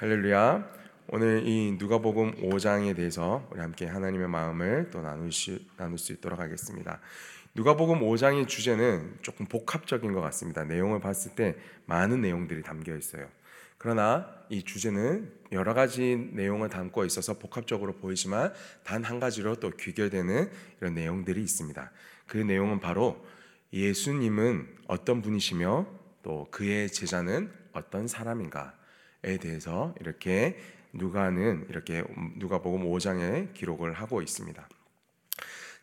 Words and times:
할렐루야. 0.00 0.64
오늘 1.08 1.42
이 1.44 1.72
누가복음 1.76 2.36
5장에 2.36 2.94
대해서 2.94 3.44
우리 3.50 3.58
함께 3.58 3.84
하나님의 3.84 4.28
마음을 4.28 4.90
또 4.92 5.00
나눌 5.00 5.32
수, 5.32 5.58
나눌 5.76 5.98
수 5.98 6.12
있도록 6.12 6.38
하겠습니다. 6.38 7.00
누가복음 7.56 8.02
5장의 8.02 8.46
주제는 8.46 9.18
조금 9.22 9.46
복합적인 9.46 10.12
것 10.12 10.20
같습니다. 10.20 10.62
내용을 10.62 11.00
봤을 11.00 11.34
때 11.34 11.56
많은 11.86 12.20
내용들이 12.20 12.62
담겨 12.62 12.96
있어요. 12.96 13.26
그러나 13.76 14.28
이 14.48 14.62
주제는 14.62 15.32
여러 15.50 15.74
가지 15.74 16.30
내용을 16.32 16.68
담고 16.68 17.04
있어서 17.04 17.36
복합적으로 17.36 17.96
보이지만 17.96 18.52
단 18.84 19.04
한 19.04 19.18
가지로 19.18 19.56
또 19.56 19.70
귀결되는 19.70 20.48
이런 20.80 20.94
내용들이 20.94 21.42
있습니다. 21.42 21.90
그 22.28 22.36
내용은 22.36 22.78
바로 22.78 23.26
예수님은 23.72 24.76
어떤 24.86 25.22
분이시며 25.22 25.88
또 26.22 26.46
그의 26.52 26.88
제자는 26.88 27.50
어떤 27.72 28.06
사람인가 28.06 28.74
에 28.74 28.77
대해서 29.22 29.94
이렇게 30.00 30.56
누가는 30.92 31.66
이렇게 31.68 32.04
누가복음 32.36 32.84
5장에 32.84 33.52
기록을 33.54 33.92
하고 33.92 34.22
있습니다. 34.22 34.68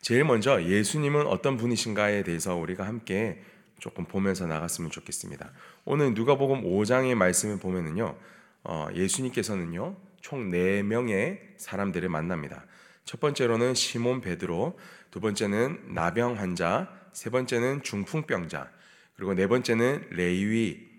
제일 0.00 0.24
먼저 0.24 0.62
예수님은 0.62 1.26
어떤 1.26 1.56
분이신가에 1.56 2.22
대해서 2.22 2.54
우리가 2.54 2.86
함께 2.86 3.42
조금 3.78 4.04
보면서 4.04 4.46
나갔으면 4.46 4.90
좋겠습니다. 4.90 5.52
오늘 5.84 6.14
누가복음 6.14 6.62
5장의 6.62 7.14
말씀을 7.14 7.58
보면은요, 7.58 8.16
어, 8.64 8.88
예수님께서는요 8.94 9.96
총 10.20 10.50
4명의 10.50 11.40
사람들을 11.56 12.08
만납니다. 12.08 12.64
첫 13.04 13.20
번째로는 13.20 13.74
시몬 13.74 14.20
베드로, 14.20 14.78
두 15.10 15.20
번째는 15.20 15.94
나병 15.94 16.38
환자, 16.38 16.90
세 17.12 17.30
번째는 17.30 17.82
중풍병자, 17.82 18.70
그리고 19.14 19.34
네 19.34 19.46
번째는 19.46 20.08
레위 20.10 20.86
어, 20.86 20.95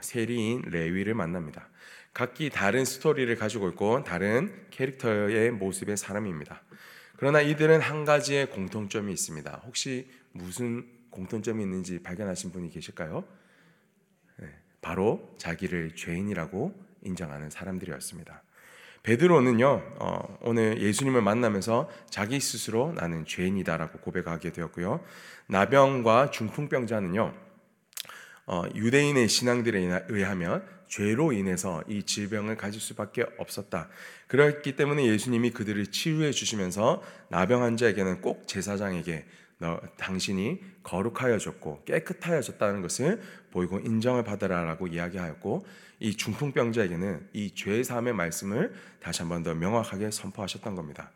세리인 0.00 0.62
레위를 0.66 1.14
만납니다. 1.14 1.68
각기 2.12 2.50
다른 2.50 2.84
스토리를 2.84 3.34
가지고 3.36 3.68
있고 3.70 4.02
다른 4.04 4.52
캐릭터의 4.70 5.50
모습의 5.52 5.96
사람입니다. 5.96 6.62
그러나 7.16 7.40
이들은 7.40 7.80
한 7.80 8.04
가지의 8.04 8.50
공통점이 8.50 9.12
있습니다. 9.12 9.62
혹시 9.66 10.10
무슨 10.32 10.86
공통점이 11.10 11.62
있는지 11.62 12.02
발견하신 12.02 12.52
분이 12.52 12.70
계실까요? 12.70 13.24
네, 14.36 14.48
바로 14.80 15.34
자기를 15.38 15.94
죄인이라고 15.96 16.74
인정하는 17.02 17.50
사람들이었습니다. 17.50 18.42
베드로는요 19.02 19.82
어, 19.98 20.38
오늘 20.42 20.80
예수님을 20.80 21.22
만나면서 21.22 21.88
자기 22.10 22.38
스스로 22.38 22.92
나는 22.92 23.24
죄인이다라고 23.24 23.98
고백하게 24.00 24.52
되었고요. 24.52 25.02
나병과 25.46 26.30
중풍병자는요 26.30 27.22
어, 27.22 27.49
유대인의 28.74 29.28
신앙들에 29.28 30.04
의하면 30.08 30.64
죄로 30.88 31.32
인해서 31.32 31.84
이 31.88 32.02
질병을 32.02 32.56
가질 32.56 32.80
수밖에 32.80 33.24
없었다. 33.38 33.88
그렇기 34.26 34.74
때문에 34.74 35.06
예수님이 35.06 35.50
그들을 35.50 35.86
치유해 35.86 36.32
주시면서 36.32 37.02
나병 37.28 37.62
환자에게는 37.62 38.20
꼭 38.20 38.48
제사장에게 38.48 39.24
너 39.58 39.78
당신이 39.98 40.60
거룩하여 40.82 41.38
졌고 41.38 41.84
깨끗하여 41.84 42.40
졌다는 42.40 42.82
것을 42.82 43.20
보이고 43.52 43.78
인정을 43.78 44.24
받으라라고 44.24 44.88
이야기하였고 44.88 45.66
이 46.00 46.16
중풍병자에게는 46.16 47.28
이죄 47.34 47.82
사함의 47.84 48.14
말씀을 48.14 48.72
다시 49.00 49.20
한 49.22 49.28
번 49.28 49.42
더 49.42 49.54
명확하게 49.54 50.10
선포하셨던 50.10 50.74
겁니다. 50.74 51.12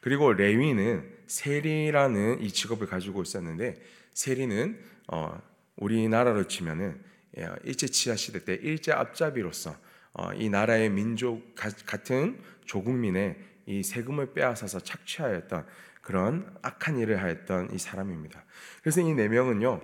그리고 0.00 0.32
레위는 0.32 1.04
세리라는 1.26 2.40
이 2.40 2.50
직업을 2.52 2.86
가지고 2.86 3.22
있었는데 3.22 3.74
세리는 4.14 4.78
어, 5.08 5.38
우리나라로 5.78 6.46
치면은 6.46 7.02
예, 7.38 7.48
일제 7.64 7.86
치하 7.86 8.16
시대 8.16 8.44
때 8.44 8.54
일제 8.54 8.92
앞잡이로서 8.92 9.76
어, 10.12 10.32
이 10.34 10.48
나라의 10.48 10.90
민족 10.90 11.54
같은 11.54 12.40
조국민의 12.64 13.38
이 13.66 13.82
세금을 13.82 14.32
빼앗아서 14.32 14.80
착취하였던 14.80 15.66
그런 16.02 16.56
악한 16.62 16.98
일을 16.98 17.20
하였던 17.22 17.74
이 17.74 17.78
사람입니다. 17.78 18.44
그래서 18.82 19.00
이 19.00 19.12
네 19.12 19.28
명은요 19.28 19.80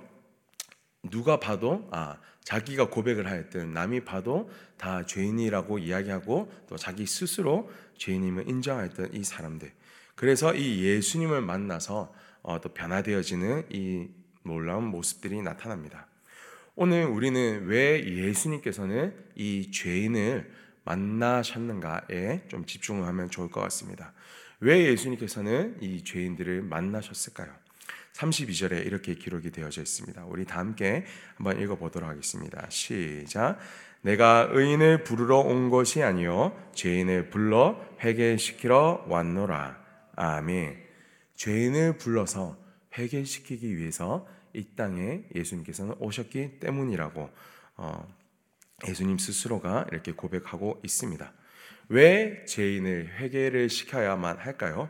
누가 1.10 1.38
봐도 1.38 1.86
아 1.90 2.18
자기가 2.44 2.90
고백을 2.90 3.26
하였든 3.26 3.72
남이 3.72 4.04
봐도 4.04 4.50
다 4.76 5.04
죄인이라고 5.04 5.78
이야기하고 5.78 6.50
또 6.68 6.76
자기 6.76 7.06
스스로 7.06 7.70
죄인임을 7.98 8.48
인정하였던 8.48 9.14
이 9.14 9.24
사람들. 9.24 9.70
그래서 10.14 10.54
이 10.54 10.82
예수님을 10.84 11.40
만나서 11.40 12.12
어, 12.42 12.60
또 12.60 12.68
변화되어지는 12.74 13.66
이 13.70 14.08
놀라운 14.44 14.84
모습들이 14.84 15.42
나타납니다. 15.42 16.06
오늘 16.76 17.04
우리는 17.04 17.66
왜 17.66 18.04
예수님께서는 18.04 19.14
이 19.34 19.70
죄인을 19.70 20.50
만나셨는가에 20.84 22.48
좀 22.48 22.66
집중을 22.66 23.06
하면 23.06 23.30
좋을 23.30 23.50
것 23.50 23.60
같습니다. 23.62 24.12
왜 24.60 24.84
예수님께서는 24.86 25.78
이 25.80 26.04
죄인들을 26.04 26.62
만나셨을까요? 26.62 27.50
32절에 28.14 28.86
이렇게 28.86 29.14
기록이 29.14 29.50
되어져 29.50 29.82
있습니다. 29.82 30.24
우리 30.26 30.44
다 30.44 30.58
함께 30.58 31.04
한번 31.36 31.60
읽어 31.60 31.76
보도록 31.76 32.08
하겠습니다. 32.08 32.66
시작. 32.70 33.58
내가 34.02 34.48
의인을 34.52 35.02
부르러 35.04 35.38
온 35.38 35.70
것이 35.70 36.02
아니요 36.02 36.54
죄인을 36.74 37.30
불러 37.30 37.80
회개시키러 38.02 39.06
왔노라. 39.08 39.78
아멘. 40.16 40.76
죄인을 41.36 41.98
불러서 41.98 42.56
회개시키기 42.96 43.76
위해서 43.76 44.26
이 44.54 44.64
땅에 44.76 45.24
예수님께서는 45.34 45.94
오셨기 45.98 46.60
때문이라고 46.60 47.30
어, 47.76 48.14
예수님 48.86 49.18
스스로가 49.18 49.86
이렇게 49.90 50.12
고백하고 50.12 50.80
있습니다. 50.84 51.32
왜 51.88 52.44
죄인을 52.46 53.18
회개를 53.18 53.68
시켜야만 53.68 54.38
할까요? 54.38 54.88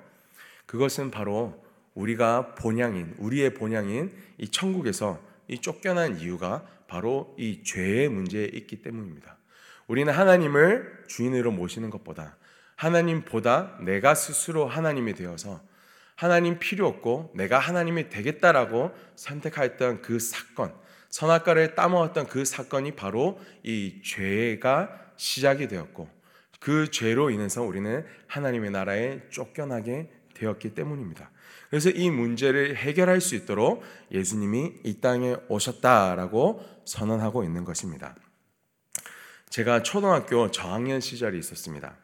그것은 0.67 1.11
바로 1.11 1.65
우리가 1.95 2.55
본향인 2.55 3.15
우리의 3.19 3.55
본향인 3.55 4.13
이 4.39 4.49
천국에서 4.49 5.21
이 5.49 5.59
쫓겨난 5.59 6.21
이유가 6.21 6.67
바로 6.89 7.35
이 7.39 7.63
죄의 7.63 8.09
문제에 8.09 8.45
있기 8.45 8.83
때문입니다. 8.83 9.37
우리는 9.87 10.13
하나님을 10.13 11.05
주인으로 11.09 11.51
모시는 11.53 11.91
것보다 11.91 12.37
하나님보다 12.77 13.79
내가 13.83 14.15
스스로 14.15 14.67
하나님이 14.67 15.15
되어서 15.15 15.61
하나님 16.17 16.59
필요 16.59 16.87
없고 16.87 17.33
내가 17.35 17.59
하나님이 17.59 18.09
되겠다라고 18.09 18.93
선택하였던 19.17 20.03
그 20.03 20.19
사건, 20.19 20.75
선악과를 21.11 21.75
따먹었던 21.75 22.27
그 22.27 22.45
사건이 22.45 22.97
바로 22.97 23.41
이 23.63 24.01
죄가 24.05 25.13
시작이 25.17 25.69
되었고 25.69 26.09
그 26.61 26.91
죄로 26.91 27.31
인해서 27.31 27.63
우리는 27.63 28.05
하나님의 28.27 28.71
나라에 28.71 29.29
쫓겨나게 29.31 30.11
되었기 30.35 30.75
때문입니다. 30.75 31.31
그래서 31.69 31.91
이 31.91 32.11
문제를 32.11 32.77
해결할 32.77 33.21
수 33.21 33.35
있도록 33.35 33.83
예수님이 34.11 34.75
이 34.85 35.01
땅에 35.01 35.37
오셨다라고 35.49 36.65
선언하고 36.85 37.45
있는 37.45 37.65
것입니다. 37.65 38.15
제가 39.51 39.83
초등학교 39.83 40.51
저학년 40.51 41.01
시절이 41.01 41.39
있었습니다. 41.39 41.97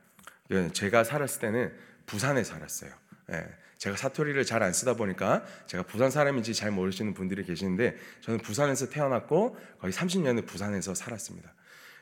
제가 0.72 1.04
살았을 1.04 1.40
때는 1.40 1.72
부산에 2.06 2.44
살았어요. 2.44 2.90
예. 3.80 3.84
제가 3.84 3.96
사투리를 3.96 4.44
잘 4.44 4.62
안 4.62 4.74
쓰다 4.74 4.94
보니까 4.94 5.42
제가 5.66 5.84
부산 5.84 6.10
사람인지 6.10 6.54
잘 6.54 6.70
모르시는 6.70 7.14
분들이 7.14 7.44
계시는데 7.44 7.96
저는 8.20 8.40
부산에서 8.40 8.90
태어났고 8.90 9.56
거의 9.80 9.92
30년을 9.92 10.46
부산에서 10.46 10.94
살았습니다. 10.94 11.54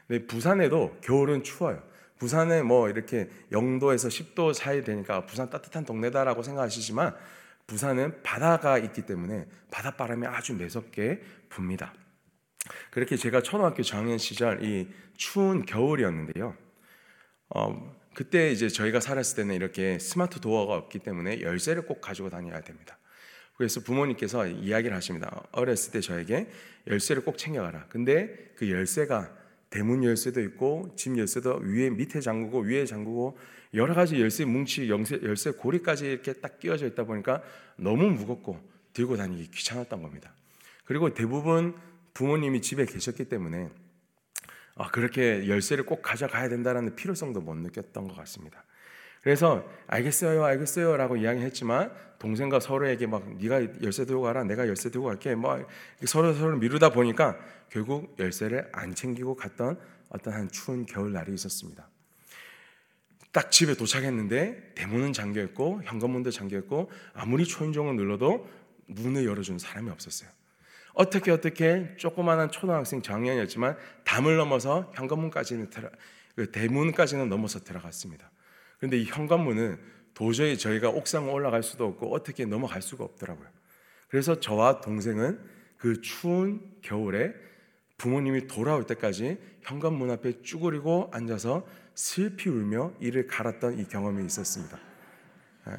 근데 0.09 0.27
부산에도 0.27 0.99
겨울은 1.03 1.45
추워요. 1.45 1.83
부산에 2.19 2.63
뭐 2.63 2.89
이렇게 2.89 3.31
영도에서 3.53 4.09
10도 4.09 4.53
차이 4.53 4.83
되니까 4.83 5.25
부산 5.27 5.51
따뜻한 5.51 5.85
동네다라고 5.85 6.43
생각하시지만 6.43 7.15
부산은 7.69 8.23
바다가 8.25 8.79
있기 8.79 9.03
때문에 9.07 9.47
바닷바람이 9.71 10.27
아주 10.27 10.55
매섭게 10.55 11.23
붑니다. 11.49 11.93
그렇게 12.91 13.17
제가 13.17 13.41
초등학교 13.43 13.85
장년 13.85 14.19
시절 14.19 14.65
이 14.65 14.89
추운 15.17 15.65
겨울이었는데요. 15.65 16.57
어, 17.51 17.98
그때 18.19 18.51
이제 18.51 18.69
저희가 18.69 18.99
살았을 18.99 19.37
때는 19.37 19.55
이렇게 19.55 19.97
스마트 20.01 20.41
도어가 20.41 20.75
없기 20.75 20.99
때문에 20.99 21.41
열쇠를 21.41 21.83
꼭 21.83 22.01
가지고 22.01 22.31
다녀야 22.31 22.61
됩니다. 22.63 22.99
그래서 23.57 23.79
부모님께서 23.79 24.49
이야기를 24.49 24.97
하십니다. 24.97 25.45
어렸을 25.53 25.93
때 25.93 26.01
저에게 26.01 26.51
열쇠를 26.89 27.23
꼭 27.23 27.39
챙겨가라. 27.39 27.87
근데 27.89 28.51
그 28.57 28.69
열쇠가 28.73 29.33
대문 29.71 30.03
열쇠도 30.03 30.41
있고 30.41 30.93
집 30.97 31.17
열쇠도 31.17 31.61
위에 31.63 31.91
밑에 31.91 32.21
잠그고 32.21 32.63
위에 32.63 32.87
잠그고 32.87 33.39
여러 33.75 33.95
가지 33.95 34.21
열쇠 34.21 34.45
뭉치 34.45 34.91
열쇠, 34.91 35.21
열쇠 35.23 35.53
고리까지 35.53 36.07
이렇게 36.07 36.33
딱 36.33 36.59
끼워져 36.59 36.89
있다 36.89 37.05
보니까 37.05 37.41
너무 37.77 38.11
무겁고 38.11 38.59
들고 38.95 39.17
다니기 39.17 39.49
귀찮았던 39.53 40.03
겁니다. 40.03 40.35
그리고 40.87 41.15
대부분 41.15 41.77
부모님이 42.15 42.63
집에 42.63 42.85
계셨기 42.85 43.27
때문에 43.27 43.67
아, 43.67 43.88
그렇게 44.87 45.49
열쇠를 45.49 45.85
꼭 45.85 46.03
가져가야 46.03 46.49
된다는 46.49 46.95
필요성도 46.95 47.41
못 47.41 47.57
느꼈던 47.57 48.07
것 48.07 48.17
같습니다. 48.19 48.65
그래서 49.23 49.69
알겠어요, 49.89 50.45
알겠어요라고 50.45 51.17
이야기했지만 51.17 51.93
동생과 52.19 52.61
서로에게 52.61 53.07
막 53.07 53.29
네가 53.37 53.83
열쇠 53.83 54.05
들고 54.05 54.23
가라, 54.23 54.45
내가 54.45 54.69
열쇠 54.69 54.91
들고 54.91 55.07
갈게, 55.07 55.35
뭐 55.35 55.65
서로 56.05 56.33
서로 56.33 56.57
미루다 56.57 56.91
보니까 56.91 57.37
결국 57.69 58.15
열쇠를 58.19 58.69
안 58.73 58.95
챙기고 58.95 59.37
갔던 59.37 59.79
어떤 60.11 60.35
한 60.35 60.49
추운 60.49 60.87
겨울 60.87 61.13
날이 61.13 61.35
있었습니다. 61.35 61.89
딱 63.33 63.51
집에 63.51 63.75
도착했는데 63.75 64.73
대문은 64.75 65.13
잠겨 65.13 65.43
있고 65.43 65.83
현관문도 65.85 66.31
잠겨 66.31 66.57
있고 66.59 66.91
아무리 67.13 67.45
초인종을 67.45 67.97
눌러도 67.97 68.49
문을 68.87 69.27
열어주는 69.27 69.59
사람이 69.59 69.91
없었어요. 69.91 70.31
어떻게 70.99 71.31
어떻게 71.31 71.95
조그마한 71.97 72.51
초등학생 72.51 73.01
장년이었지만 73.03 73.77
담을 74.05 74.37
넘어서 74.37 74.91
현관문까지는 74.97 75.71
그 76.35 76.51
대문까지는 76.51 77.29
넘어서 77.29 77.61
들어갔습니다. 77.61 78.29
그런데 78.79 78.99
이 78.99 79.05
현관문은 79.05 79.79
도저히 80.13 80.59
저희가 80.59 80.89
옥상 80.89 81.33
올라갈 81.33 81.63
수도 81.63 81.87
없고 81.87 82.13
어떻게 82.13 82.45
넘어갈 82.45 82.83
수가 82.83 83.05
없더라고요. 83.05 83.47
그래서 84.09 84.41
저와 84.41 84.81
동생은 84.81 85.39
그 85.77 86.01
추운 86.01 86.61
겨울에 86.83 87.33
부모님이 87.97 88.49
돌아올 88.49 88.85
때까지 88.85 89.39
현관문 89.63 90.11
앞에 90.11 90.43
쭈그리고 90.43 91.11
앉아서 91.13 91.65
슬피 91.95 92.49
울며 92.49 92.93
이를 92.99 93.29
갈았던 93.29 93.79
이 93.79 93.87
경험이 93.87 94.27
있었습니다. 94.27 94.81
예. 95.69 95.77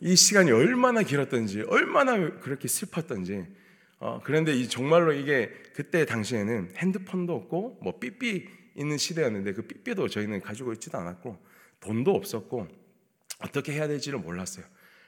이 0.00 0.14
시간이 0.14 0.52
얼마나 0.52 1.02
길었던지, 1.02 1.62
얼마나 1.62 2.16
그렇게 2.38 2.68
슬펐던지. 2.68 3.57
어, 4.00 4.20
그런데 4.22 4.54
이 4.54 4.68
정말로 4.68 5.12
이게 5.12 5.50
그때 5.74 6.04
당시에는 6.06 6.74
핸드폰도 6.76 7.34
없고 7.34 7.78
뭐 7.82 7.98
삐삐 7.98 8.48
있는 8.76 8.96
시대였는데 8.96 9.54
그 9.54 9.62
삐삐도 9.62 10.08
저희는 10.08 10.40
가지고 10.40 10.72
있지도 10.74 10.98
않았고 10.98 11.36
돈도 11.80 12.14
없었고 12.14 12.68
어떻게 13.40 13.72
해야 13.72 13.88
될지를 13.88 14.18
몰랐어요. 14.18 14.64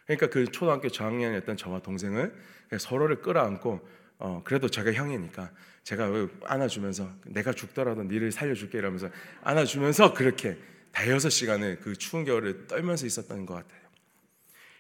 그러니까 0.07 0.29
그 0.29 0.45
초등학교 0.51 0.89
저학년이었던 0.89 1.57
저와 1.57 1.81
동생을 1.81 2.35
서로를 2.79 3.23
끌어안고 3.23 3.81
어, 4.19 4.43
그래도 4.45 4.69
제가 4.69 4.93
형이니까 4.93 5.51
제가 5.85 6.11
안아주면서 6.45 7.11
내가 7.27 7.53
죽더라도 7.53 8.03
니를 8.03 8.33
살려줄게 8.33 8.79
이러면서 8.79 9.09
안아주면서 9.43 10.15
그렇게 10.15 10.59
대여섯 10.93 11.31
시간을 11.31 11.81
그 11.81 11.95
추운 11.97 12.25
겨울을 12.25 12.67
떨면서 12.67 13.07
있었던 13.07 13.47
것 13.47 13.55
같아요. 13.55 13.81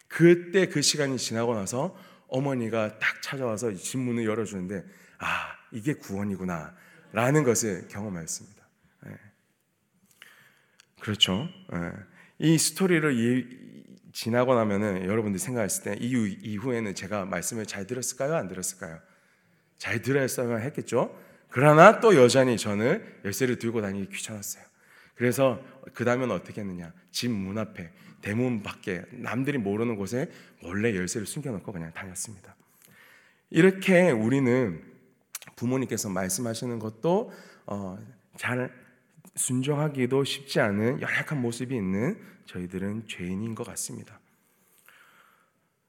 그때 0.08 0.66
그 0.66 0.82
시간이 0.82 1.16
지나고 1.16 1.54
나서 1.54 1.96
어머니가 2.31 2.99
딱 2.99 3.23
찾아와서 3.23 3.75
집 3.75 3.99
문을 3.99 4.25
열어주는데 4.25 4.85
아 5.19 5.56
이게 5.73 5.94
구원이구나 5.94 6.75
라는 7.12 7.44
것을 7.44 7.88
경험하였습니다. 7.88 8.69
네. 9.06 9.12
그렇죠. 11.00 11.49
네. 11.73 11.91
이 12.38 12.56
스토리를 12.56 13.12
이, 13.15 14.11
지나고 14.12 14.55
나면은 14.55 15.05
여러분들이 15.05 15.38
생각했을 15.38 15.85
때 15.85 15.97
이후 16.00 16.27
이후에는 16.27 16.94
제가 16.94 17.25
말씀을 17.27 17.67
잘 17.67 17.87
들었을까요? 17.87 18.35
안 18.35 18.49
들었을까요? 18.49 18.99
잘 19.79 20.03
들었어야 20.03 20.56
했겠죠. 20.56 21.17
그러나 21.49 22.00
또 22.00 22.15
여전히 22.17 22.56
저는 22.56 23.05
열쇠를 23.25 23.59
들고 23.59 23.82
다니기 23.82 24.09
귀찮았어요. 24.15 24.65
그래서 25.15 25.62
그 25.94 26.05
다음에는 26.05 26.35
어떻게 26.35 26.61
했느냐? 26.61 26.93
집 27.11 27.29
문 27.29 27.59
앞에 27.59 27.93
대문 28.20 28.62
밖에 28.62 29.02
남들이 29.11 29.58
모르는 29.58 29.96
곳에 29.96 30.31
몰래 30.62 30.94
열쇠를 30.94 31.26
숨겨놓고 31.26 31.72
그냥 31.72 31.93
다녔습니다. 31.93 32.55
이렇게 33.50 34.11
우리는 34.11 34.82
부모님께서 35.56 36.08
말씀하시는 36.08 36.78
것도 36.78 37.32
어, 37.67 37.99
잘 38.37 38.72
순종하기도 39.37 40.25
쉽지 40.25 40.61
않은 40.61 41.00
연약한 41.00 41.40
모습이 41.40 41.75
있는 41.75 42.19
저희들은 42.46 43.06
죄인인 43.06 43.55
것 43.55 43.67
같습니다. 43.67 44.20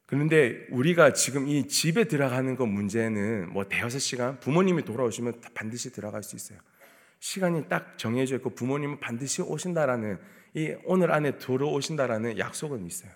그런데 0.05 0.67
우리가 0.71 1.13
지금 1.13 1.47
이 1.47 1.67
집에 1.67 2.03
들어가는 2.03 2.55
것 2.55 2.65
문제는 2.65 3.53
뭐 3.53 3.67
대여섯 3.69 4.01
시간 4.01 4.39
부모님이 4.41 4.83
돌아오시면 4.83 5.41
반드시 5.53 5.93
들어갈 5.93 6.21
수 6.21 6.35
있어요. 6.35 6.59
시간이 7.19 7.69
딱 7.69 7.97
정해져 7.97 8.35
있고 8.35 8.49
부모님은 8.49 8.99
반드시 8.99 9.41
오신다라는 9.41 10.19
이 10.53 10.75
오늘 10.85 11.11
안에 11.11 11.37
들어오신다라는 11.37 12.37
약속은 12.37 12.85
있어요. 12.85 13.11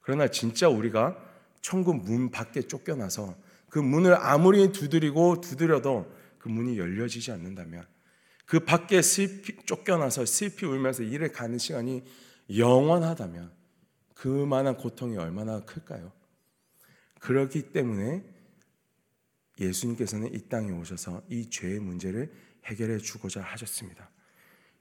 그러나 0.00 0.28
진짜 0.28 0.68
우리가 0.68 1.16
천국 1.60 2.04
문 2.04 2.30
밖에 2.30 2.62
쫓겨나서 2.62 3.36
그 3.68 3.78
문을 3.78 4.14
아무리 4.14 4.72
두드리고 4.72 5.40
두드려도 5.40 6.12
그 6.38 6.48
문이 6.48 6.78
열려지지 6.78 7.30
않는다면 7.32 7.86
그 8.44 8.60
밖에 8.60 9.00
슬피, 9.00 9.64
쫓겨나서 9.64 10.26
슬피 10.26 10.66
울면서 10.66 11.04
일을 11.04 11.32
가는 11.32 11.56
시간이 11.56 12.04
영원하다면 12.54 13.52
그만한 14.14 14.76
고통이 14.76 15.16
얼마나 15.16 15.60
클까요? 15.60 16.12
그렇기 17.20 17.72
때문에 17.72 18.24
예수님께서는 19.58 20.34
이 20.34 20.48
땅에 20.48 20.70
오셔서 20.70 21.22
이 21.28 21.48
죄의 21.48 21.78
문제를 21.78 22.32
해결해 22.64 22.98
주고자 22.98 23.40
하셨습니다. 23.42 24.11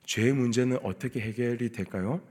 죄의 0.05 0.33
문제는 0.33 0.79
어떻게 0.83 1.21
해결이 1.21 1.71
될까요? 1.71 2.21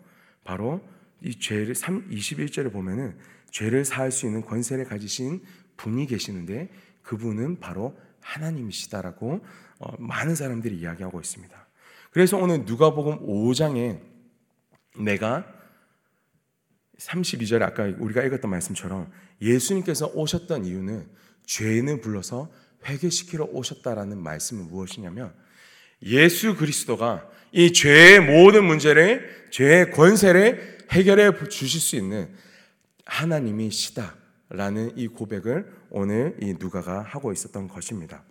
바로 0.44 0.80
이 1.22 1.38
죄를 1.38 1.74
21절에 1.74 2.72
보면은 2.72 3.16
죄를 3.50 3.84
사할 3.84 4.10
수 4.10 4.26
있는 4.26 4.42
권세를 4.42 4.84
가지신 4.84 5.42
분이 5.76 6.06
계시는데 6.06 6.70
그분은 7.02 7.60
바로 7.60 7.98
하나님이시다라고 8.20 9.44
어, 9.78 9.96
많은 9.98 10.34
사람들이 10.34 10.78
이야기하고 10.78 11.20
있습니다. 11.20 11.66
그래서 12.10 12.36
오늘 12.36 12.64
누가복음 12.64 13.26
5장에 13.26 14.00
내가 14.98 15.46
32절에 16.98 17.62
아까 17.62 17.84
우리가 17.84 18.22
읽었던 18.24 18.50
말씀처럼 18.50 19.10
예수님께서 19.40 20.08
오셨던 20.08 20.66
이유는 20.66 21.08
죄인을 21.46 22.00
불러서 22.00 22.50
회개시키러 22.86 23.44
오셨다라는 23.46 24.18
말씀은 24.22 24.68
무엇이냐면 24.68 25.34
예수 26.02 26.56
그리스도가 26.56 27.28
이 27.52 27.72
죄의 27.72 28.20
모든 28.20 28.64
문제를 28.64 29.48
죄의 29.50 29.90
권세를 29.90 30.78
해결해 30.90 31.32
주실 31.48 31.80
수 31.80 31.96
있는 31.96 32.28
하나님이시다라는 33.04 34.92
이 34.96 35.08
고백을 35.08 35.72
오늘 35.90 36.36
이 36.40 36.54
누가가 36.58 37.02
하고 37.02 37.32
있었던 37.32 37.68
것입니다. 37.68 38.22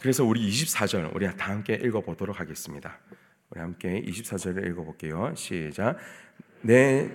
그래서 0.00 0.24
우리 0.24 0.50
24절 0.50 1.14
우리 1.14 1.26
다 1.36 1.50
함께 1.50 1.74
읽어 1.74 2.00
보도록 2.00 2.40
하겠습니다. 2.40 2.98
우리 3.50 3.60
함께 3.60 4.02
24절을 4.02 4.66
읽어 4.70 4.82
볼게요. 4.82 5.32
시작. 5.36 5.96
내 6.60 7.10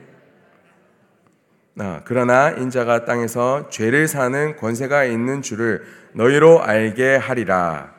아, 1.79 2.01
그러나 2.05 2.49
인자가 2.51 3.05
땅에서 3.05 3.69
죄를 3.69 4.07
사는 4.07 4.55
권세가 4.57 5.05
있는 5.05 5.43
줄을 5.43 5.85
너희로 6.13 6.63
알게 6.63 7.17
하리라. 7.17 7.96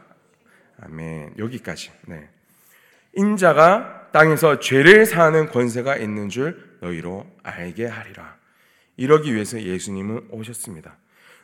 아멘. 0.82 1.34
여기까지. 1.38 1.90
네. 2.06 2.28
인자가 3.14 4.08
땅에서 4.12 4.60
죄를 4.60 5.06
사는 5.06 5.46
권세가 5.46 5.96
있는 5.96 6.28
줄 6.28 6.78
너희로 6.80 7.26
알게 7.42 7.86
하리라. 7.86 8.36
이러기 8.96 9.34
위해서 9.34 9.60
예수님은 9.60 10.28
오셨습니다. 10.30 10.96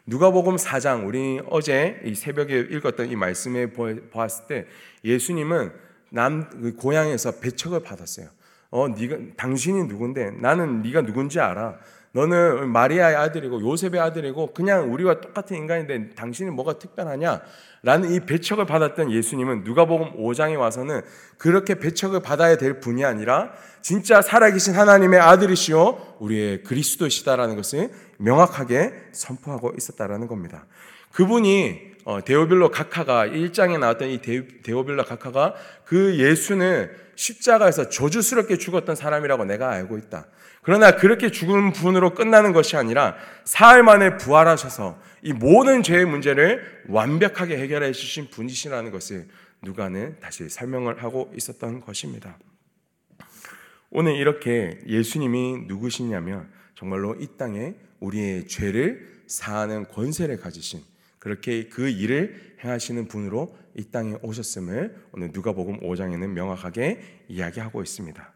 누가복음 0.07 0.57
4장 0.57 1.07
우리 1.07 1.41
어제 1.49 2.01
이 2.05 2.15
새벽에 2.15 2.59
읽었던 2.59 3.09
이 3.09 3.17
말씀에 3.17 3.71
보았을 3.71 4.47
때 4.47 4.67
예수님은 5.05 5.73
남그 6.11 6.77
고향에서 6.77 7.41
배척을 7.41 7.83
받았어요. 7.83 8.29
어, 8.71 8.89
네가 8.89 9.17
당신이 9.37 9.85
누군데 9.85 10.33
나는 10.33 10.83
네가 10.83 11.03
누군지 11.03 11.41
알아. 11.41 11.79
너는 12.15 12.71
마리아의 12.71 13.17
아들이고 13.17 13.61
요셉의 13.61 14.01
아들이고 14.01 14.55
그냥 14.55 14.93
우리와 14.93 15.21
똑같은 15.21 15.57
인간인데 15.57 16.11
당신이 16.15 16.51
뭐가 16.51 16.79
특별하냐? 16.79 17.41
라는 17.83 18.13
이 18.13 18.21
배척을 18.21 18.67
받았던 18.67 19.11
예수님은 19.11 19.65
누가복음 19.65 20.17
5장에 20.17 20.57
와서는 20.57 21.03
그렇게 21.39 21.75
배척을 21.75 22.21
받아야 22.21 22.57
될 22.57 22.79
분이 22.79 23.05
아니라 23.05 23.53
진짜 23.83 24.23
살아계신 24.23 24.75
하나님의 24.75 25.19
아들이시요 25.19 26.19
우리의 26.21 26.63
그리스도시다라는 26.63 27.57
것을 27.57 27.91
명확하게 28.19 28.93
선포하고 29.11 29.73
있었다라는 29.77 30.29
겁니다. 30.29 30.67
그분이 31.13 31.95
어, 32.05 32.23
데오빌로 32.23 32.71
각하가 32.71 33.27
1장에 33.27 33.79
나왔던 33.79 34.09
이 34.09 34.21
데오빌로 34.63 35.05
각하가 35.05 35.55
그 35.85 36.17
예수는 36.19 36.91
십자가에서 37.17 37.89
저주스럽게 37.89 38.59
죽었던 38.59 38.95
사람이라고 38.95 39.47
내가 39.47 39.71
알고 39.71 39.99
있다. 39.99 40.27
그러나 40.65 40.93
그렇게 40.97 41.31
죽은 41.31 41.73
분으로 41.73 42.15
끝나는 42.15 42.53
것이 42.53 42.77
아니라 42.77 43.17
사흘 43.45 43.83
만에 43.83 44.17
부활하셔서 44.17 44.99
이 45.23 45.33
모든 45.33 45.83
죄의 45.83 46.07
문제를 46.07 46.85
완벽하게 46.89 47.59
해결해 47.59 47.93
주신 47.93 48.29
분이시라는 48.31 48.91
것을 48.91 49.29
누가는 49.63 50.19
다시 50.21 50.49
설명을 50.49 51.03
하고 51.03 51.31
있었던 51.37 51.81
것입니다. 51.81 52.39
오늘 53.91 54.17
이렇게 54.17 54.81
예수님이 54.87 55.67
누구시냐면 55.67 56.51
정말로 56.75 57.15
이 57.15 57.29
땅에 57.37 57.75
우리의 58.01 58.49
죄를 58.49 59.23
사하는 59.27 59.87
권세를 59.89 60.39
가지신 60.39 60.81
그렇게 61.19 61.69
그 61.69 61.89
일을 61.89 62.57
행하시는 62.65 63.07
분으로 63.09 63.57
이 63.77 63.85
땅에 63.91 64.17
오셨음을 64.23 64.97
오늘 65.13 65.31
누가복음 65.33 65.81
5장에는 65.81 66.27
명확하게 66.29 67.01
이야기하고 67.29 67.83
있습니다. 67.83 68.34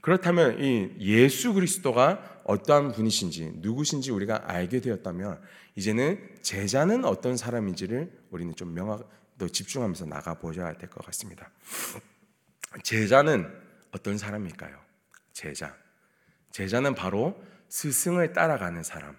그렇다면 0.00 0.62
이 0.62 0.94
예수 0.98 1.52
그리스도가 1.52 2.42
어떠한 2.44 2.92
분이신지 2.92 3.52
누구신지 3.56 4.10
우리가 4.10 4.42
알게 4.46 4.80
되었다면 4.80 5.40
이제는 5.76 6.36
제자는 6.42 7.04
어떤 7.04 7.36
사람인지를 7.36 8.10
우리는 8.30 8.54
좀 8.56 8.74
명확 8.74 9.08
더 9.38 9.48
집중하면서 9.48 10.06
나가 10.06 10.34
보셔야 10.34 10.74
될 10.76 10.90
것 10.90 11.04
같습니다. 11.06 11.50
제자는 12.82 13.50
어떤 13.92 14.18
사람일까요? 14.18 14.76
제자. 15.32 15.74
제자는 16.52 16.94
바로 16.94 17.40
스승을 17.68 18.32
따라가는 18.32 18.82
사람. 18.82 19.16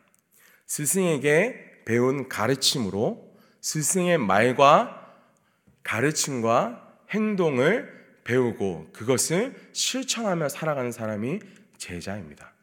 스승에게 0.67 1.83
배운 1.85 2.29
가르침으로 2.29 3.35
스승의 3.61 4.17
말과 4.19 5.15
가르침과 5.83 6.97
행동을 7.09 8.00
배우고 8.23 8.89
그것을 8.93 9.55
실천하며 9.73 10.49
살아가는 10.49 10.91
사람이 10.91 11.39
제자입니다. 11.77 12.53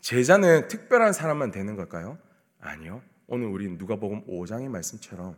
제자는 0.00 0.68
특별한 0.68 1.12
사람만 1.12 1.50
되는 1.50 1.76
걸까요? 1.76 2.18
아니요. 2.60 3.02
오늘 3.26 3.46
우리 3.46 3.68
누가복음 3.68 4.26
5장의 4.26 4.68
말씀처럼 4.68 5.36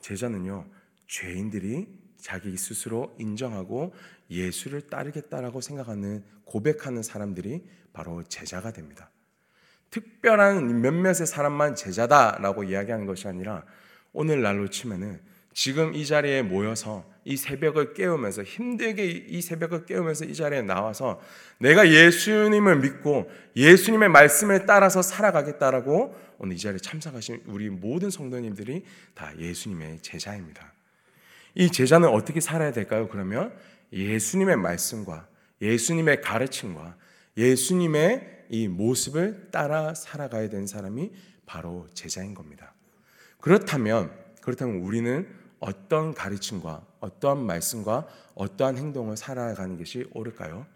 제자는요. 0.00 0.66
죄인들이 1.06 1.88
자기 2.18 2.56
스스로 2.56 3.14
인정하고 3.18 3.94
예수를 4.30 4.88
따르겠다라고 4.88 5.60
생각하는 5.60 6.24
고백하는 6.44 7.02
사람들이 7.02 7.66
바로 7.92 8.22
제자가 8.22 8.72
됩니다. 8.72 9.10
특별한 9.90 10.80
몇몇의 10.80 11.26
사람만 11.26 11.74
제자다라고 11.74 12.64
이야기하는 12.64 13.06
것이 13.06 13.28
아니라 13.28 13.64
오늘날로 14.12 14.68
치면은 14.68 15.20
지금 15.54 15.94
이 15.94 16.06
자리에 16.06 16.42
모여서 16.42 17.04
이 17.24 17.36
새벽을 17.36 17.94
깨우면서 17.94 18.42
힘들게 18.42 19.04
이 19.06 19.42
새벽을 19.42 19.86
깨우면서 19.86 20.24
이 20.24 20.34
자리에 20.34 20.62
나와서 20.62 21.20
내가 21.58 21.88
예수님을 21.88 22.80
믿고 22.80 23.30
예수님의 23.54 24.08
말씀을 24.08 24.66
따라서 24.66 25.02
살아가겠다라고 25.02 26.16
오늘 26.38 26.56
이 26.56 26.58
자리에 26.58 26.78
참석하신 26.78 27.42
우리 27.46 27.70
모든 27.70 28.10
성도님들이 28.10 28.84
다 29.14 29.32
예수님의 29.38 30.00
제자입니다. 30.00 30.72
이 31.54 31.70
제자는 31.70 32.08
어떻게 32.08 32.40
살아야 32.40 32.72
될까요? 32.72 33.08
그러면 33.08 33.52
예수님의 33.92 34.56
말씀과 34.56 35.28
예수님의 35.60 36.22
가르침과 36.22 36.96
예수님의 37.36 38.44
이 38.48 38.68
모습을 38.68 39.50
따라 39.50 39.94
살아가야 39.94 40.48
되는 40.48 40.66
사람이 40.66 41.12
바로 41.46 41.86
제자인 41.94 42.34
겁니다. 42.34 42.74
그렇다면 43.40 44.10
그렇다면 44.40 44.82
우리는 44.82 45.26
어떤 45.62 46.12
가르침과 46.12 46.84
어떠한 46.98 47.38
말씀과 47.38 48.08
어떠한 48.34 48.76
행동을 48.76 49.16
살아가는 49.16 49.78
것이 49.78 50.04
옳을까요? 50.12 50.66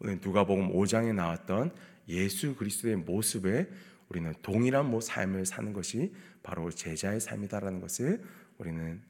오늘 0.00 0.18
누가복음 0.22 0.72
5장에 0.72 1.14
나왔던 1.14 1.72
예수 2.08 2.56
그리스도의 2.56 2.96
모습에 2.96 3.68
우리는 4.08 4.32
동일한 4.40 4.86
뭐 4.90 5.02
삶을 5.02 5.44
사는 5.44 5.74
것이 5.74 6.14
바로 6.42 6.70
제자의 6.70 7.20
삶이다라는 7.20 7.82
것을 7.82 8.24
우리는 8.56 9.02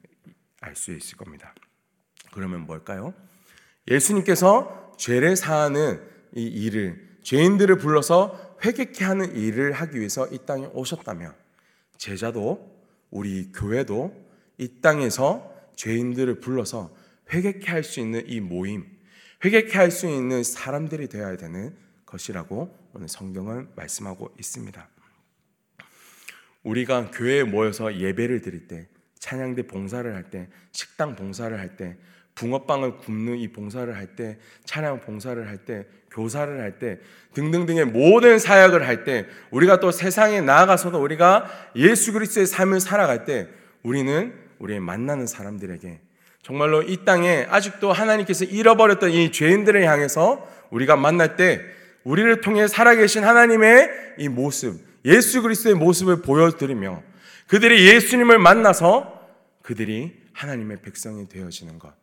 알 0.61 0.75
수 0.75 0.92
있을 0.92 1.16
겁니다. 1.16 1.54
그러면 2.33 2.66
뭘까요? 2.66 3.14
예수님께서 3.88 4.94
죄를 4.99 5.37
사하는 5.37 6.02
이 6.35 6.42
일을 6.42 7.18
죄인들을 7.23 7.78
불러서 7.78 8.56
회개케 8.64 9.04
하는 9.04 9.37
일을 9.37 9.73
하기 9.73 9.99
위해서 9.99 10.26
이 10.26 10.38
땅에 10.44 10.66
오셨다면 10.73 11.35
제자도 11.99 12.75
우리 13.11 13.52
교회도 13.52 14.23
이 14.58 14.80
땅에서 14.80 15.52
죄인들을 15.76 16.40
불러서 16.40 16.94
회개케 17.32 17.70
할 17.70 17.82
수 17.82 18.00
있는 18.00 18.23
이 18.26 18.40
모임, 18.40 18.87
회개케 19.44 19.76
할 19.76 19.90
수 19.90 20.06
있는 20.06 20.42
사람들이 20.42 21.08
되어야 21.08 21.37
되는 21.37 21.75
것이라고 22.06 22.76
오늘 22.92 23.08
성경은 23.08 23.68
말씀하고 23.75 24.32
있습니다. 24.38 24.88
우리가 26.62 27.11
교회에 27.11 27.44
모여서 27.44 27.99
예배를 27.99 28.40
드릴 28.40 28.68
때, 28.68 28.88
찬양대 29.18 29.66
봉사를 29.66 30.14
할 30.14 30.30
때, 30.30 30.49
식당 30.73 31.16
봉사를 31.16 31.58
할 31.58 31.76
때, 31.76 31.96
붕어빵을 32.34 32.99
굽는 32.99 33.37
이 33.38 33.52
봉사를 33.52 33.94
할 33.94 34.16
때, 34.16 34.38
찬양 34.64 35.00
봉사를 35.00 35.46
할 35.46 35.58
때, 35.64 35.87
교사를 36.11 36.61
할 36.61 36.78
때, 36.78 37.00
등등등의 37.34 37.87
모든 37.87 38.38
사역을 38.38 38.87
할 38.87 39.04
때, 39.04 39.26
우리가 39.50 39.80
또 39.80 39.90
세상에 39.90 40.40
나아가서도 40.40 41.02
우리가 41.02 41.50
예수 41.76 42.12
그리스도의 42.12 42.46
삶을 42.46 42.80
살아갈 42.80 43.25
때, 43.25 43.49
우리는 43.82 44.43
우리의 44.58 44.80
만나는 44.80 45.26
사람들에게 45.26 46.00
정말로 46.42 46.82
이 46.82 47.04
땅에 47.04 47.46
아직도 47.49 47.92
하나님께서 47.92 48.44
잃어버렸던 48.44 49.11
이 49.11 49.32
죄인들을 49.32 49.82
향해서 49.84 50.46
우리가 50.70 50.96
만날 50.96 51.37
때 51.37 51.61
우리를 52.04 52.40
통해 52.42 52.68
살아계신 52.68 53.25
하나님의 53.25 53.88
이 54.18 54.28
모습, 54.28 54.78
예수 55.04 55.42
그리스도의 55.42 55.75
모습을 55.75 56.20
보여드리며 56.23 57.02
그들이 57.46 57.87
예수님을 57.88 58.38
만나서 58.38 59.23
그들이 59.62 60.14
하나님의 60.32 60.82
백성이 60.82 61.28
되어지는 61.28 61.78
것, 61.78 61.94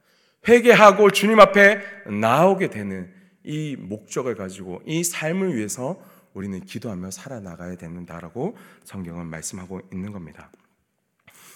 회개하고 0.48 1.12
주님 1.12 1.40
앞에 1.40 1.82
나오게 2.08 2.70
되는 2.70 3.12
이 3.44 3.76
목적을 3.78 4.36
가지고 4.36 4.82
이 4.86 5.04
삶을 5.04 5.56
위해서 5.56 6.02
우리는 6.34 6.60
기도하며 6.62 7.12
살아나가야 7.12 7.76
된다라고 7.76 8.58
성경은 8.86 9.28
말씀하고 9.28 9.82
있는 9.92 10.12
겁니다. 10.12 10.50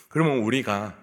그러면 0.08 0.40
우리가 0.40 0.98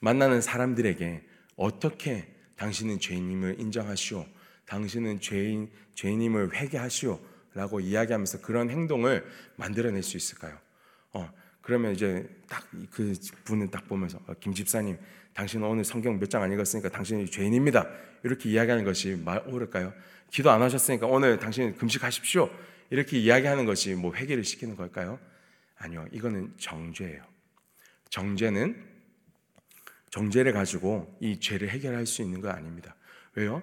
만나는 0.00 0.40
사람들에게 0.40 1.22
어떻게 1.56 2.26
당신은 2.56 2.98
죄인임을 3.00 3.60
인정하시오. 3.60 4.26
당신은 4.66 5.20
죄인, 5.20 5.70
죄인임을 5.94 6.54
회개하시오. 6.54 7.32
라고 7.54 7.80
이야기하면서 7.80 8.40
그런 8.40 8.70
행동을 8.70 9.26
만들어낼 9.56 10.02
수 10.02 10.16
있을까요? 10.16 10.56
어, 11.12 11.30
그러면 11.60 11.92
이제 11.92 12.26
딱 12.48 12.64
그 12.90 13.12
분을 13.44 13.70
딱 13.70 13.86
보면서 13.86 14.18
어, 14.26 14.32
김 14.40 14.54
집사님, 14.54 14.96
당신은 15.34 15.66
오늘 15.68 15.84
성경 15.84 16.18
몇 16.18 16.28
장 16.30 16.42
안 16.42 16.50
읽었으니까 16.52 16.88
당신이 16.88 17.30
죄인입니다. 17.30 17.86
이렇게 18.22 18.48
이야기하는 18.48 18.84
것이 18.84 19.16
말 19.22 19.42
옳을까요? 19.46 19.92
기도 20.30 20.50
안 20.50 20.62
하셨으니까 20.62 21.06
오늘 21.06 21.38
당신 21.38 21.76
금식하십시오. 21.76 22.48
이렇게 22.88 23.18
이야기하는 23.18 23.66
것이 23.66 23.94
뭐 23.94 24.14
회개를 24.14 24.44
시키는 24.44 24.74
걸까요? 24.76 25.18
아니요, 25.76 26.06
이거는 26.10 26.54
정죄예요. 26.58 27.22
정죄는 28.12 28.76
정죄를 30.10 30.52
가지고 30.52 31.16
이 31.18 31.40
죄를 31.40 31.70
해결할 31.70 32.04
수 32.04 32.20
있는 32.20 32.42
거 32.42 32.50
아닙니다. 32.50 32.94
왜요? 33.34 33.62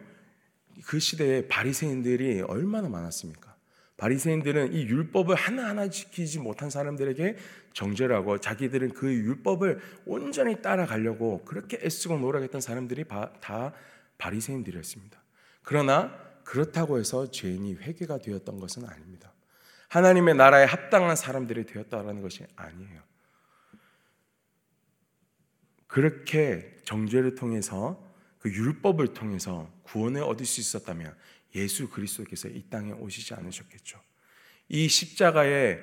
그 0.85 0.99
시대에 0.99 1.47
바리새인들이 1.47 2.41
얼마나 2.41 2.89
많았습니까? 2.89 3.55
바리새인들은 3.97 4.73
이 4.73 4.87
율법을 4.87 5.35
하나하나 5.35 5.89
지키지 5.89 6.39
못한 6.39 6.71
사람들에게 6.71 7.37
정죄라고 7.73 8.39
자기들은 8.39 8.93
그 8.93 9.13
율법을 9.13 9.79
온전히 10.07 10.59
따라가려고 10.63 11.45
그렇게 11.45 11.79
애쓰고 11.83 12.17
노력했던 12.17 12.59
사람들이 12.59 13.05
다 13.41 13.73
바리새인들이었습니다. 14.17 15.21
그러나 15.61 16.17
그렇다고 16.43 16.97
해서 16.97 17.29
죄인이 17.29 17.75
회개가 17.75 18.17
되었던 18.17 18.59
것은 18.59 18.85
아닙니다. 18.85 19.31
하나님의 19.89 20.33
나라에 20.35 20.65
합당한 20.65 21.15
사람들이 21.15 21.67
되었다라는 21.67 22.23
것이 22.23 22.47
아니에요. 22.55 23.08
그렇게 25.89 26.77
정죄를 26.85 27.33
통해서 27.33 27.99
그 28.37 28.49
율법을 28.49 29.15
통해서 29.15 29.73
구원을 29.83 30.21
얻을 30.21 30.45
수 30.45 30.61
있었다면 30.61 31.17
예수 31.55 31.89
그리스도께서 31.89 32.47
이 32.47 32.63
땅에 32.69 32.91
오시지 32.91 33.33
않으셨겠죠. 33.33 33.99
이 34.69 34.87
십자가에 34.87 35.79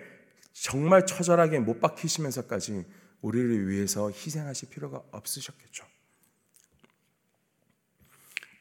정말 0.52 1.04
처절하게 1.06 1.58
못 1.58 1.80
박히시면서까지 1.80 2.86
우리를 3.20 3.68
위해서 3.68 4.08
희생하실 4.08 4.70
필요가 4.70 5.02
없으셨겠죠. 5.10 5.84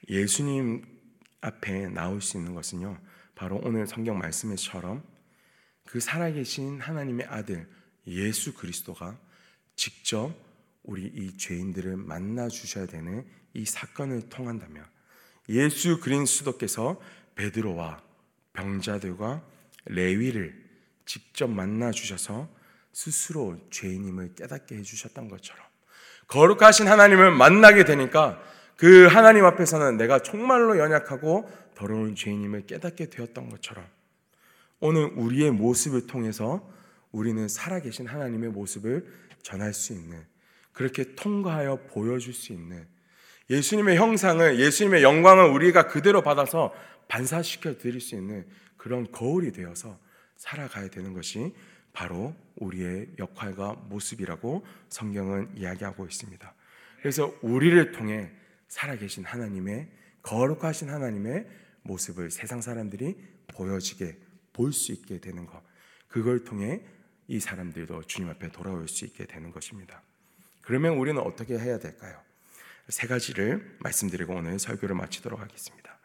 예수님 0.10 0.84
앞에 1.42 1.90
나올 1.90 2.24
수 2.24 2.38
있는 2.38 2.56
것은요, 2.56 3.00
바로 3.36 3.62
오늘 3.64 3.86
성경 3.86 4.18
말씀에처럼 4.18 5.04
그 5.86 6.00
살아계신 6.00 6.82
하나님의 6.82 7.28
아들 7.28 7.70
예수 8.08 8.56
그리스도가 8.56 9.20
직접 9.76 10.45
우리 10.86 11.06
이 11.06 11.36
죄인들을 11.38 11.98
만나 11.98 12.48
주셔야 12.48 12.86
되는 12.86 13.26
이 13.54 13.66
사건을 13.66 14.30
통한다면 14.30 14.86
예수 15.50 16.00
그리스도께서 16.00 17.00
베드로와 17.36 18.02
병자들과 18.54 19.44
레위를 19.86 20.64
직접 21.06 21.48
만나 21.48 21.92
주셔서 21.92 22.50
스스로 22.94 23.58
죄인임을 23.70 24.36
깨닫게 24.36 24.78
해 24.78 24.82
주셨던 24.82 25.28
것처럼 25.28 25.64
거룩하신 26.28 26.88
하나님을 26.88 27.32
만나게 27.32 27.84
되니까 27.84 28.42
그 28.78 29.08
하나님 29.08 29.46
앞에서는 29.46 29.98
내가 29.98 30.20
정말로 30.20 30.78
연약하고 30.78 31.50
더러운 31.76 32.16
죄인임을 32.16 32.66
깨닫게 32.66 33.10
되었던 33.10 33.50
것처럼 33.50 33.86
오늘 34.80 35.06
우리의 35.16 35.52
모습을 35.52 36.08
통해서 36.08 36.68
우리는 37.12 37.48
살아계신 37.48 38.08
하나님의 38.08 38.50
모습을 38.50 39.06
전할 39.42 39.74
수 39.74 39.94
있는 39.94 40.26
그렇게 40.76 41.16
통과하여 41.16 41.88
보여줄 41.88 42.34
수 42.34 42.52
있는 42.52 42.86
예수님의 43.50 43.96
형상을 43.96 44.60
예수님의 44.60 45.04
영광을 45.04 45.46
우리가 45.46 45.88
그대로 45.88 46.22
받아서 46.22 46.74
반사시켜 47.08 47.78
드릴 47.78 48.02
수 48.02 48.16
있는 48.16 48.46
그런 48.76 49.10
거울이 49.12 49.52
되어서 49.52 49.98
살아가야 50.36 50.90
되는 50.90 51.14
것이 51.14 51.56
바로 51.94 52.36
우리의 52.58 53.08
역할과 53.18 53.74
모습이라고 53.88 54.66
성경은 54.90 55.56
이야기하고 55.56 56.06
있습니다. 56.06 56.54
그래서 57.00 57.34
우리를 57.42 57.92
통해 57.94 58.32
살아계신 58.68 59.24
하나님의 59.24 59.90
거룩하신 60.24 60.90
하나님의 60.90 61.48
모습을 61.84 62.32
세상 62.32 62.62
사람들이 62.62 63.16
보여지게 63.48 64.18
볼 64.52 64.74
수 64.74 64.92
있게 64.92 65.20
되는 65.20 65.46
것. 65.46 65.62
그걸 66.10 66.44
통해 66.44 66.82
이 67.28 67.40
사람들도 67.40 68.04
주님 68.04 68.30
앞에 68.30 68.50
돌아올 68.52 68.88
수 68.90 69.06
있게 69.06 69.26
되는 69.26 69.52
것입니다. 69.52 70.02
그러면 70.66 70.98
우리는 70.98 71.22
어떻게 71.22 71.58
해야 71.58 71.80
될까요? 71.80 72.20
세 72.90 73.08
가지를 73.08 73.78
말씀드리고 73.80 74.34
오늘 74.34 74.60
설교를 74.60 74.96
마치도록 74.96 75.40
하겠습니다. 75.40 75.98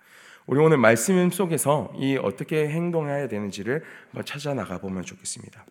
우리 0.47 0.61
오늘 0.61 0.79
말씀 0.79 1.31
속에서 1.31 1.93
이 1.97 2.17
어떻게 2.17 2.69
행동해야 2.69 3.29
되는지를 3.29 3.85
찾아 4.25 4.55
나가 4.55 4.79
보면 4.79 5.05
좋겠습니다. 5.05 5.65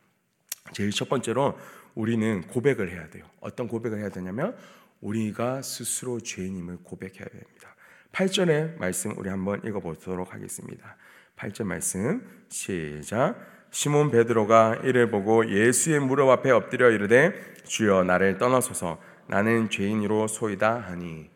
제일 0.74 0.92
첫 0.92 1.10
번째로 1.10 1.58
우리는 1.96 2.42
고백을 2.48 2.92
해야 2.92 3.10
돼요. 3.10 3.26
어떤 3.40 3.68
고백을 3.68 4.00
해야 4.00 4.10
되냐면 4.10 4.56
우리가 5.02 5.62
스스로 5.62 6.20
죄인임을 6.20 6.80
고백해야 6.84 7.26
됩니다. 7.26 7.76
8절의 8.12 8.78
말씀 8.78 9.18
우리 9.18 9.30
한번 9.30 9.62
읽어 9.66 9.80
보도록 9.80 10.34
하겠습니다. 10.34 10.98
8절 11.36 11.64
말씀 11.64 12.46
시작 12.50 13.59
시몬 13.72 14.10
베드로가 14.12 14.82
이를 14.84 15.10
보고 15.10 15.48
예수의 15.48 16.00
무릎 16.00 16.30
앞에 16.30 16.52
엎드려 16.52 16.90
이르되 16.90 17.34
주여 17.66 18.04
나를 18.04 18.38
떠나소서 18.38 19.00
나는 19.28 19.70
죄인으로 19.70 20.28
소이다 20.28 20.80
하니 20.80 21.30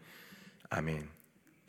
아멘. 0.70 1.08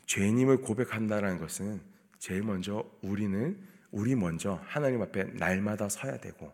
죄인임을 0.07 0.61
고백한다라는 0.61 1.39
것은 1.39 1.81
제일 2.17 2.41
먼저 2.41 2.83
우리는 3.01 3.57
우리 3.91 4.15
먼저 4.15 4.59
하나님 4.65 5.01
앞에 5.01 5.25
날마다 5.33 5.89
서야 5.89 6.17
되고 6.17 6.51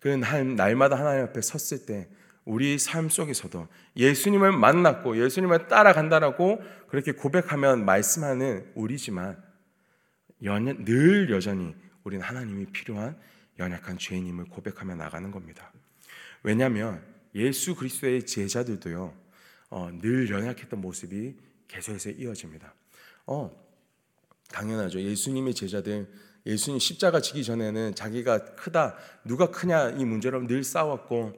그 0.00 0.08
날마다 0.08 0.98
하나님 0.98 1.24
앞에 1.24 1.40
섰을 1.40 1.86
때 1.86 2.08
우리 2.44 2.78
삶 2.78 3.08
속에서도 3.08 3.68
예수님을 3.96 4.52
만났고 4.52 5.22
예수님을 5.22 5.68
따라간다라고 5.68 6.60
그렇게 6.88 7.12
고백하면 7.12 7.84
말씀하는 7.84 8.70
우리지만 8.74 9.42
늘 10.40 11.30
여전히 11.30 11.74
우리는 12.02 12.24
하나님이 12.24 12.66
필요한 12.66 13.16
연약한 13.58 13.98
죄인임을 13.98 14.46
고백하며 14.46 14.96
나가는 14.96 15.30
겁니다. 15.30 15.72
왜냐하면 16.42 17.02
예수 17.34 17.74
그리스도의 17.74 18.26
제자들도요 18.26 19.14
어, 19.70 19.90
늘 20.00 20.30
연약했던 20.30 20.80
모습이 20.80 21.36
계속해서 21.68 22.10
이어집니다. 22.10 22.74
어, 23.26 23.50
당연하죠. 24.50 25.00
예수님의 25.00 25.54
제자들 25.54 26.08
예수님 26.46 26.78
십자가 26.78 27.20
지기 27.20 27.42
전에는 27.42 27.94
자기가 27.94 28.54
크다 28.56 28.96
누가 29.24 29.50
크냐 29.50 29.90
이 29.90 30.04
문제로 30.04 30.46
늘 30.46 30.62
싸웠고 30.62 31.32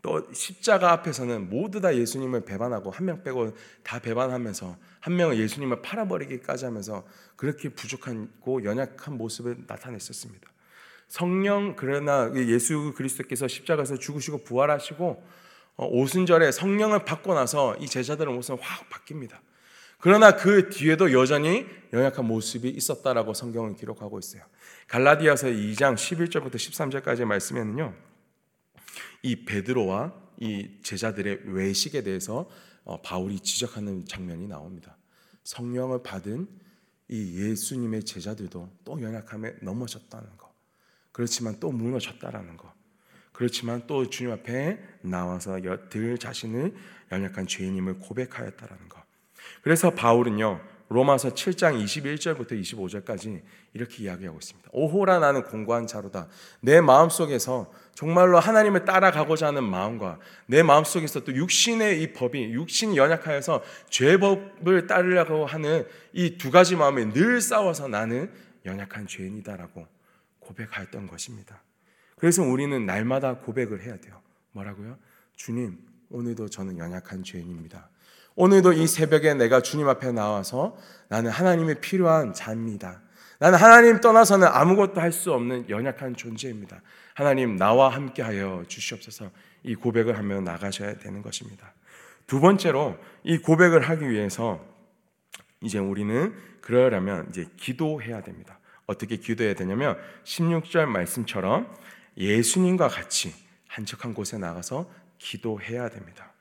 또 0.00 0.32
십자가 0.32 0.92
앞에서는 0.92 1.48
모두 1.50 1.80
다 1.80 1.96
예수님을 1.96 2.44
배반하고 2.44 2.90
한 2.90 3.06
명 3.06 3.22
빼고 3.22 3.54
다 3.82 3.98
배반하면서 3.98 4.76
한 5.00 5.16
명은 5.16 5.36
예수님을 5.38 5.82
팔아버리기까지 5.82 6.66
하면서 6.66 7.04
그렇게 7.36 7.70
부족하고 7.70 8.64
연약한 8.64 9.16
모습을 9.16 9.64
나타냈었습니다. 9.66 10.53
성령 11.14 11.76
그러나 11.76 12.28
예수 12.34 12.92
그리스도께서 12.96 13.46
십자가에서 13.46 13.96
죽으시고 13.96 14.42
부활하시고 14.42 15.24
어, 15.76 15.86
오순절에 15.86 16.50
성령을 16.50 17.04
받고 17.04 17.34
나서 17.34 17.76
이 17.76 17.86
제자들의 17.86 18.34
모습은 18.34 18.58
확 18.60 18.90
바뀝니다. 18.90 19.38
그러나 20.00 20.34
그 20.34 20.70
뒤에도 20.70 21.12
여전히 21.12 21.66
연약한 21.92 22.24
모습이 22.24 22.68
있었다라고 22.68 23.32
성경은 23.32 23.76
기록하고 23.76 24.18
있어요. 24.18 24.42
갈라디아서 24.88 25.46
2장 25.50 25.94
11절부터 25.94 26.56
13절까지의 26.56 27.26
말씀에는요. 27.26 27.94
이 29.22 29.44
베드로와 29.44 30.12
이 30.40 30.68
제자들의 30.82 31.42
외식에 31.44 32.02
대해서 32.02 32.50
어, 32.82 33.00
바울이 33.02 33.38
지적하는 33.38 34.04
장면이 34.06 34.48
나옵니다. 34.48 34.96
성령을 35.44 36.02
받은 36.02 36.48
이 37.06 37.40
예수님의 37.40 38.02
제자들도 38.02 38.68
또 38.84 39.00
연약함에 39.00 39.58
넘어졌다는 39.62 40.36
것. 40.38 40.53
그렇지만 41.14 41.60
또 41.60 41.70
무너졌다라는 41.70 42.56
것. 42.56 42.72
그렇지만 43.32 43.84
또 43.86 44.10
주님 44.10 44.32
앞에 44.32 44.80
나와서 45.00 45.56
들 45.88 46.18
자신을 46.18 46.74
연약한 47.12 47.46
죄인임을 47.46 48.00
고백하였다라는 48.00 48.88
것. 48.88 49.00
그래서 49.62 49.90
바울은요. 49.90 50.60
로마서 50.88 51.30
7장 51.30 51.82
21절부터 51.82 52.60
25절까지 52.60 53.42
이렇게 53.74 54.02
이야기하고 54.02 54.38
있습니다. 54.38 54.68
오호라 54.72 55.20
나는 55.20 55.44
공고한 55.44 55.86
자로다. 55.86 56.26
내 56.60 56.80
마음속에서 56.80 57.72
정말로 57.94 58.40
하나님을 58.40 58.84
따라가고자 58.84 59.46
하는 59.48 59.62
마음과 59.64 60.18
내 60.46 60.64
마음속에서 60.64 61.20
또 61.20 61.32
육신의 61.32 62.02
이 62.02 62.12
법이 62.12 62.52
육신이 62.52 62.96
연약하여서 62.96 63.62
죄법을 63.88 64.88
따르려고 64.88 65.46
하는 65.46 65.86
이 66.12 66.36
두 66.38 66.50
가지 66.50 66.74
마음이 66.74 67.12
늘 67.12 67.40
싸워서 67.40 67.86
나는 67.86 68.32
연약한 68.66 69.06
죄인이다라고 69.06 69.93
고백하였던 70.44 71.06
것입니다. 71.06 71.62
그래서 72.16 72.42
우리는 72.42 72.86
날마다 72.86 73.38
고백을 73.38 73.82
해야 73.82 73.96
돼요. 73.98 74.20
뭐라고요? 74.52 74.96
주님, 75.36 75.78
오늘도 76.10 76.48
저는 76.48 76.78
연약한 76.78 77.22
죄인입니다. 77.24 77.88
오늘도 78.36 78.72
이 78.72 78.86
새벽에 78.86 79.34
내가 79.34 79.60
주님 79.60 79.88
앞에 79.88 80.12
나와서 80.12 80.76
나는 81.08 81.30
하나님이 81.30 81.76
필요한 81.80 82.32
자입니다. 82.32 83.00
나는 83.38 83.58
하나님 83.58 84.00
떠나서는 84.00 84.46
아무것도 84.46 85.00
할 85.00 85.12
수 85.12 85.32
없는 85.32 85.68
연약한 85.68 86.16
존재입니다. 86.16 86.82
하나님 87.14 87.56
나와 87.56 87.90
함께하여 87.90 88.64
주시옵소서. 88.68 89.30
이 89.62 89.74
고백을 89.74 90.18
하며 90.18 90.40
나가셔야 90.40 90.98
되는 90.98 91.22
것입니다. 91.22 91.72
두 92.26 92.40
번째로 92.40 92.96
이 93.22 93.38
고백을 93.38 93.82
하기 93.82 94.08
위해서 94.08 94.64
이제 95.60 95.78
우리는 95.78 96.34
그러려면 96.60 97.26
이제 97.30 97.46
기도해야 97.56 98.22
됩니다. 98.22 98.58
어떻게 98.86 99.16
기도해야 99.16 99.54
되냐면 99.54 99.96
16절 100.24 100.86
말씀처럼 100.86 101.72
예수님과 102.16 102.88
같이 102.88 103.32
한적한 103.68 104.14
곳에 104.14 104.38
나가서 104.38 104.90
기도해야 105.18 105.88
됩니다. 105.88 106.32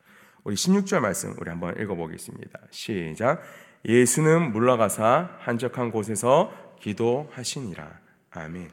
우리 0.44 0.56
16절 0.56 1.00
말씀 1.00 1.34
우리 1.40 1.50
한번 1.50 1.80
읽어보겠습니다. 1.80 2.60
시작. 2.70 3.42
예수는 3.86 4.52
물러가사 4.52 5.38
한적한 5.40 5.92
곳에서 5.92 6.52
기도하시니라. 6.80 8.00
아멘. 8.32 8.70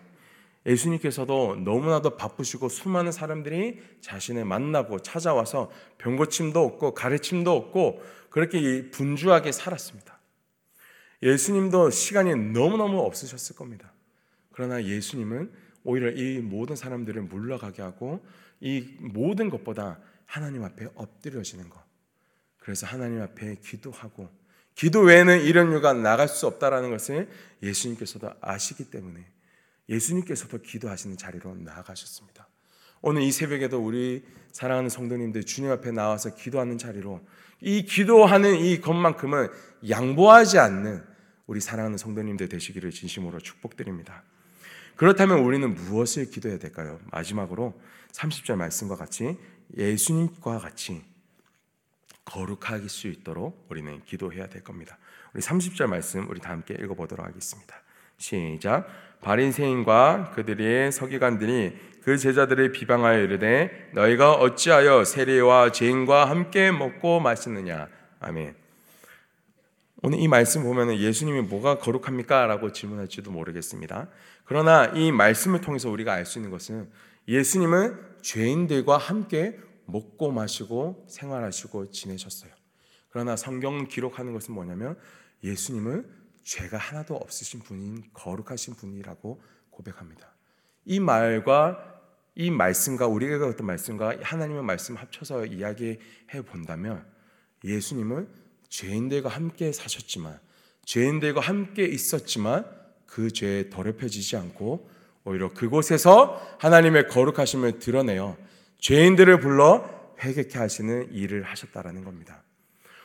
예수님께서도 0.67 1.57
너무나도 1.57 2.17
바쁘시고 2.17 2.69
수많은 2.69 3.13
사람들이 3.13 3.83
자신을 4.01 4.45
만나고 4.45 5.01
찾아와서 5.01 5.71
병고침도 5.99 6.63
없고 6.63 6.95
가르침도 6.95 7.55
없고 7.55 8.03
그렇게 8.31 8.91
분주하게 8.91 9.53
살았습니다. 9.53 10.20
예수님도 11.23 11.91
시간이 11.91 12.35
너무너무 12.53 13.01
없으셨을 13.01 13.57
겁니다. 13.57 13.93
그러나 14.53 14.83
예수님은 14.83 15.53
오히려 15.85 16.11
이 16.11 16.39
모든 16.41 16.77
사람들을 16.77 17.23
물러가게 17.23 17.83
하고 17.83 18.25
이 18.61 18.97
모든 19.01 19.49
것보다 19.51 19.99
하나님 20.27 20.65
앞에 20.65 20.89
엎드려지는 20.95 21.69
것. 21.69 21.81
그래서 22.59 22.87
하나님 22.87 23.21
앞에 23.23 23.57
기도하고 23.57 24.29
기도 24.75 25.01
외에는 25.01 25.43
이런 25.43 25.73
유가 25.73 25.93
나갈 25.93 26.29
수 26.29 26.47
없다라는 26.47 26.91
것을 26.91 27.29
예수님께서도 27.63 28.31
아시기 28.41 28.91
때문에 28.91 29.25
예수님께서도 29.89 30.63
기도하시는 30.63 31.17
자리로 31.17 31.57
나아가셨습니다. 31.57 32.49
오늘 33.03 33.23
이 33.23 33.33
새벽에도 33.33 33.85
우리 33.85 34.25
사랑하는 34.53 34.89
성도님들 34.91 35.45
주님 35.45 35.71
앞에 35.71 35.91
나와서 35.91 36.35
기도하는 36.35 36.79
자리로 36.79 37.21
이 37.61 37.85
기도하는 37.85 38.57
이 38.57 38.81
것만큼은 38.81 39.49
양보하지 39.89 40.59
않는 40.59 41.10
우리 41.51 41.61
사랑하는 41.61 41.99
성도님들 41.99 42.49
되시기를 42.49 42.93
진심으로 42.93 43.41
축복드립니다. 43.41 44.23
그렇다면 44.95 45.41
우리는 45.41 45.75
무엇을 45.75 46.31
기도해야 46.31 46.61
될까요? 46.61 47.01
마지막으로 47.11 47.75
30절 48.13 48.55
말씀과 48.55 48.95
같이 48.95 49.37
예수님과 49.77 50.59
같이 50.59 51.03
거룩하실 52.25 52.89
수 52.89 53.09
있도록 53.09 53.67
우리는 53.69 54.01
기도해야 54.05 54.47
될 54.47 54.63
겁니다. 54.63 54.97
우리 55.35 55.43
30절 55.43 55.89
말씀 55.89 56.31
우리 56.31 56.39
다 56.39 56.51
함께 56.51 56.75
읽어보도록 56.75 57.27
하겠습니다. 57.27 57.83
시작. 58.17 58.87
바리새인과 59.21 60.31
그들의 60.37 60.93
서기관들이 60.93 61.77
그 62.05 62.17
제자들을 62.17 62.71
비방하여 62.71 63.25
이르되 63.25 63.91
너희가 63.95 64.35
어찌하여 64.35 65.05
세리와 65.05 65.73
죄인과 65.73 66.31
함께 66.31 66.71
먹고 66.71 67.19
마시느냐. 67.19 67.89
아멘. 68.21 68.70
오늘 70.03 70.19
이 70.19 70.29
말씀 70.29 70.63
보면 70.63 70.97
예수님이 70.97 71.43
뭐가 71.43 71.79
거룩합니까? 71.79 72.47
라고 72.47 72.73
질문할지도 72.73 73.31
모르겠습니다. 73.31 74.09
그러나 74.47 74.87
이 74.87 75.13
말씀을 75.13 75.61
통해서 75.61 75.91
우리가 75.91 76.15
알 76.15 76.25
수 76.25 76.39
있는 76.39 76.51
것은 76.51 76.91
예수님은 77.29 78.01
죄인들과 78.23 78.97
함께 78.97 79.59
먹고 79.85 80.33
마시고 80.33 81.05
생활하시고 81.07 81.91
지내셨어요. 81.91 82.51
그러나 83.11 83.37
성경 83.37 83.89
기록하는 83.89 84.33
것은 84.33 84.55
뭐냐면 84.55 84.97
예수님은 85.45 86.07
죄가 86.45 86.79
하나도 86.79 87.17
없으신 87.17 87.61
분인 87.61 88.03
거룩하신 88.15 88.77
분이라고 88.77 89.43
고백합니다. 89.69 90.35
이 90.87 90.99
말과 90.99 92.01
이 92.35 92.51
말씀과 92.51 93.07
우리가 93.07 93.47
어떤 93.47 93.67
말씀과 93.67 94.17
하나님의 94.23 94.63
말씀 94.63 94.97
합쳐서 94.97 95.45
이야기해 95.45 96.43
본다면 96.47 97.05
예수님은 97.65 98.40
죄인들과 98.71 99.29
함께 99.29 99.73
사셨지만 99.73 100.39
죄인들과 100.87 101.41
함께 101.41 101.85
있었지만 101.85 102.65
그 103.07 103.31
죄에 103.31 103.69
더럽혀지지 103.71 104.37
않고 104.37 104.89
오히려 105.25 105.51
그곳에서 105.53 106.41
하나님의 106.59 107.09
거룩하심을 107.09 107.79
드러내어 107.79 108.37
죄인들을 108.79 109.41
불러 109.41 109.89
회개케 110.23 110.59
하시는 110.59 111.13
일을 111.13 111.43
하셨다라는 111.43 112.05
겁니다. 112.05 112.43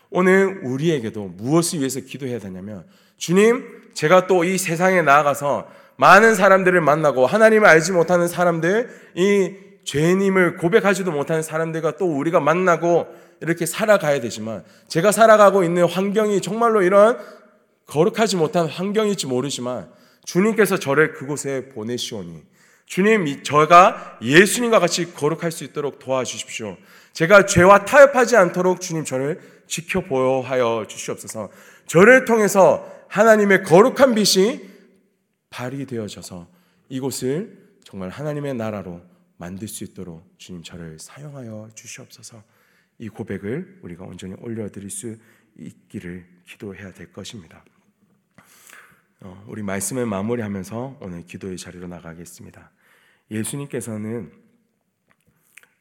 오늘 0.09 0.61
우리에게도 0.63 1.25
무엇을 1.27 1.79
위해서 1.79 1.99
기도해야 1.99 2.39
되냐면 2.39 2.85
주님, 3.17 3.91
제가 3.93 4.27
또 4.27 4.43
이 4.43 4.57
세상에 4.57 5.01
나아가서 5.01 5.69
많은 5.97 6.35
사람들을 6.35 6.79
만나고 6.81 7.25
하나님을 7.25 7.67
알지 7.67 7.93
못하는 7.93 8.27
사람들, 8.27 8.89
이 9.15 9.55
죄님을 9.85 10.57
고백하지도 10.57 11.11
못하는 11.11 11.41
사람들과 11.41 11.97
또 11.97 12.05
우리가 12.05 12.39
만나고 12.39 13.07
이렇게 13.41 13.65
살아가야 13.65 14.19
되지만 14.19 14.63
제가 14.87 15.11
살아가고 15.11 15.63
있는 15.63 15.85
환경이 15.85 16.41
정말로 16.41 16.81
이런 16.81 17.17
거룩하지 17.85 18.35
못한 18.35 18.67
환경일지 18.67 19.27
모르지만 19.27 19.89
주님께서 20.25 20.77
저를 20.77 21.13
그곳에 21.13 21.69
보내시오니 21.69 22.43
주님 22.85 23.43
저가 23.43 24.19
예수님과 24.21 24.79
같이 24.79 25.13
거룩할 25.13 25.51
수 25.51 25.63
있도록 25.63 25.99
도와주십시오. 25.99 26.77
제가 27.13 27.45
죄와 27.45 27.85
타협하지 27.85 28.35
않도록 28.35 28.81
주님 28.81 29.05
저를 29.05 29.39
지켜보여 29.67 30.85
주시옵소서. 30.87 31.49
저를 31.87 32.25
통해서 32.25 32.91
하나님의 33.07 33.63
거룩한 33.63 34.15
빛이 34.15 34.61
발휘되어져서 35.49 36.47
이곳을 36.89 37.57
정말 37.83 38.09
하나님의 38.09 38.55
나라로 38.55 39.01
만들 39.37 39.67
수 39.67 39.83
있도록 39.83 40.33
주님 40.37 40.63
저를 40.63 40.99
사용하여 40.99 41.71
주시옵소서. 41.75 42.43
이 42.97 43.09
고백을 43.09 43.79
우리가 43.81 44.05
온전히 44.05 44.35
올려드릴 44.35 44.89
수 44.89 45.17
있기를 45.57 46.25
기도해야 46.45 46.93
될 46.93 47.11
것입니다. 47.11 47.63
어, 49.21 49.43
우리 49.47 49.63
말씀을 49.63 50.05
마무리하면서 50.05 50.99
오늘 51.01 51.25
기도의 51.25 51.57
자리로 51.57 51.87
나가겠습니다. 51.87 52.71
예수님께서는 53.31 54.31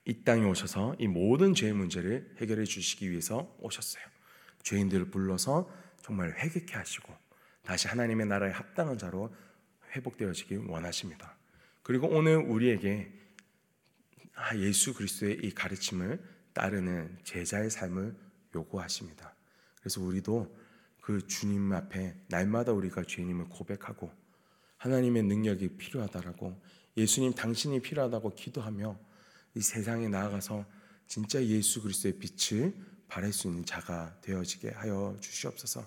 이 0.07 0.23
땅에 0.23 0.45
오셔서 0.45 0.97
이 0.99 1.07
모든 1.07 1.55
죄의 1.55 1.73
문제를 1.73 2.35
해결해 2.41 2.65
주시기 2.65 3.11
위해서 3.11 3.55
오셨어요. 3.61 4.05
죄인들을 4.63 5.11
불러서 5.11 5.71
정말 6.03 6.35
회개케 6.39 6.75
하시고 6.75 7.15
다시 7.63 7.89
하나님의 7.89 8.27
나라에 8.27 8.51
합당한 8.51 8.99
자로 8.99 9.35
회복되어지기 9.93 10.57
원하십니다. 10.69 11.37
그리고 11.83 12.09
오늘 12.09 12.37
우리에게 12.37 13.13
아, 14.35 14.57
예수 14.57 14.95
그리스도의 14.95 15.41
이 15.43 15.51
가르침을 15.53 16.21
따르는 16.53 17.19
제자의 17.25 17.71
삶을 17.71 18.15
요구하십니다. 18.55 19.35
그래서 19.79 20.01
우리도 20.01 20.57
그 21.01 21.27
주님 21.27 21.73
앞에 21.73 22.17
날마다 22.29 22.73
우리가 22.73 23.05
주님을 23.05 23.49
고백하고 23.49 24.11
하나님의 24.79 25.23
능력이 25.25 25.77
필요하다라고 25.77 26.61
예수님 26.97 27.35
당신이 27.35 27.81
필요하다고 27.81 28.35
기도하며 28.35 28.99
이 29.55 29.61
세상에 29.61 30.09
나아가서 30.09 30.65
진짜 31.07 31.45
예수 31.45 31.83
그리스도의 31.83 32.19
빛을 32.19 32.75
발할 33.09 33.33
수 33.33 33.49
있는 33.49 33.65
자가 33.65 34.17
되어지게 34.21 34.71
하여 34.71 35.17
주시옵소서. 35.21 35.87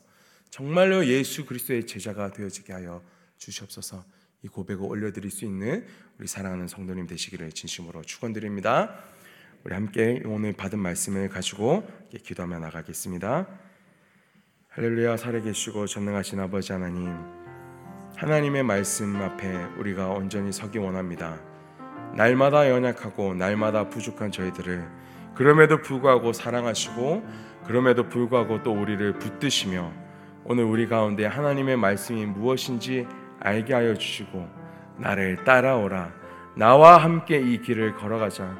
정말로 0.49 1.05
예수 1.05 1.45
그리스도의 1.45 1.85
제자가 1.87 2.31
되어지게 2.31 2.73
하여 2.73 3.03
주시옵소서. 3.37 4.05
이 4.43 4.47
고백을 4.47 4.85
올려드릴 4.85 5.31
수 5.31 5.45
있는 5.45 5.85
우리 6.19 6.27
사랑하는 6.27 6.67
성도님 6.67 7.07
되시기를 7.07 7.51
진심으로 7.51 8.03
축원드립니다. 8.03 8.95
우리 9.63 9.73
함께 9.73 10.21
오늘 10.25 10.53
받은 10.53 10.77
말씀을 10.77 11.29
가지고 11.29 11.87
기도하며 12.23 12.59
나가겠습니다. 12.59 13.47
할렐루야 14.69 15.17
살아계시고 15.17 15.87
전능하신 15.87 16.39
아버지 16.39 16.71
하나님 16.71 17.15
하나님의 18.15 18.63
말씀 18.63 19.15
앞에 19.15 19.47
우리가 19.79 20.09
온전히 20.09 20.51
서기 20.51 20.77
원합니다. 20.77 21.41
날마다 22.15 22.69
연약하고 22.69 23.33
날마다 23.33 23.89
부족한 23.89 24.31
저희들을 24.31 24.87
그럼에도 25.35 25.81
불구하고 25.81 26.31
사랑하시고 26.33 27.23
그럼에도 27.65 28.07
불구하고 28.07 28.61
또 28.63 28.71
우리를 28.71 29.19
붙드시며 29.19 29.91
오늘 30.45 30.63
우리 30.63 30.87
가운데 30.87 31.25
하나님의 31.25 31.77
말씀이 31.77 32.25
무엇인지 32.25 33.07
알게 33.39 33.73
하여 33.73 33.95
주시고 33.95 34.47
나를 34.97 35.43
따라오라 35.43 36.11
나와 36.55 36.97
함께 36.97 37.39
이 37.39 37.61
길을 37.61 37.95
걸어가자 37.95 38.55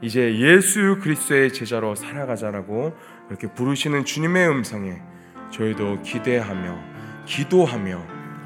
이제 0.00 0.36
예수 0.38 0.98
그리스도의 1.02 1.52
제자로 1.52 1.94
살아가자라고 1.94 2.96
이렇게 3.28 3.46
부르시는 3.52 4.04
주님의 4.04 4.48
음성에 4.48 5.00
저희도 5.50 6.02
기대하며 6.02 6.78
기도하며 7.26 8.02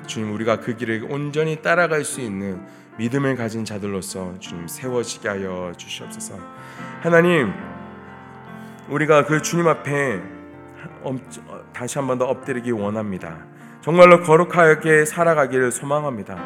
주님 0.07 0.33
우리가 0.35 0.61
그 0.61 0.77
길을 0.77 1.07
온전히 1.09 1.63
따라갈 1.63 2.05
수 2.05 2.21
있는 2.21 2.61
믿음을 2.99 3.37
가진 3.37 3.65
자들로서 3.65 4.39
주님 4.39 4.69
세워지게 4.69 5.29
하여 5.29 5.73
주시옵소서. 5.77 6.39
하나님 7.03 7.53
우리가 8.89 9.25
그 9.25 9.41
주님 9.43 9.67
앞에 9.69 10.21
다시 11.73 11.99
한 11.99 12.07
번 12.07 12.19
더 12.19 12.27
엎드리기 12.27 12.71
원합니다. 12.73 13.39
정말로 13.87 14.21
거룩하게 14.21 15.05
살아가기를 15.05 15.71
소망합니다. 15.71 16.37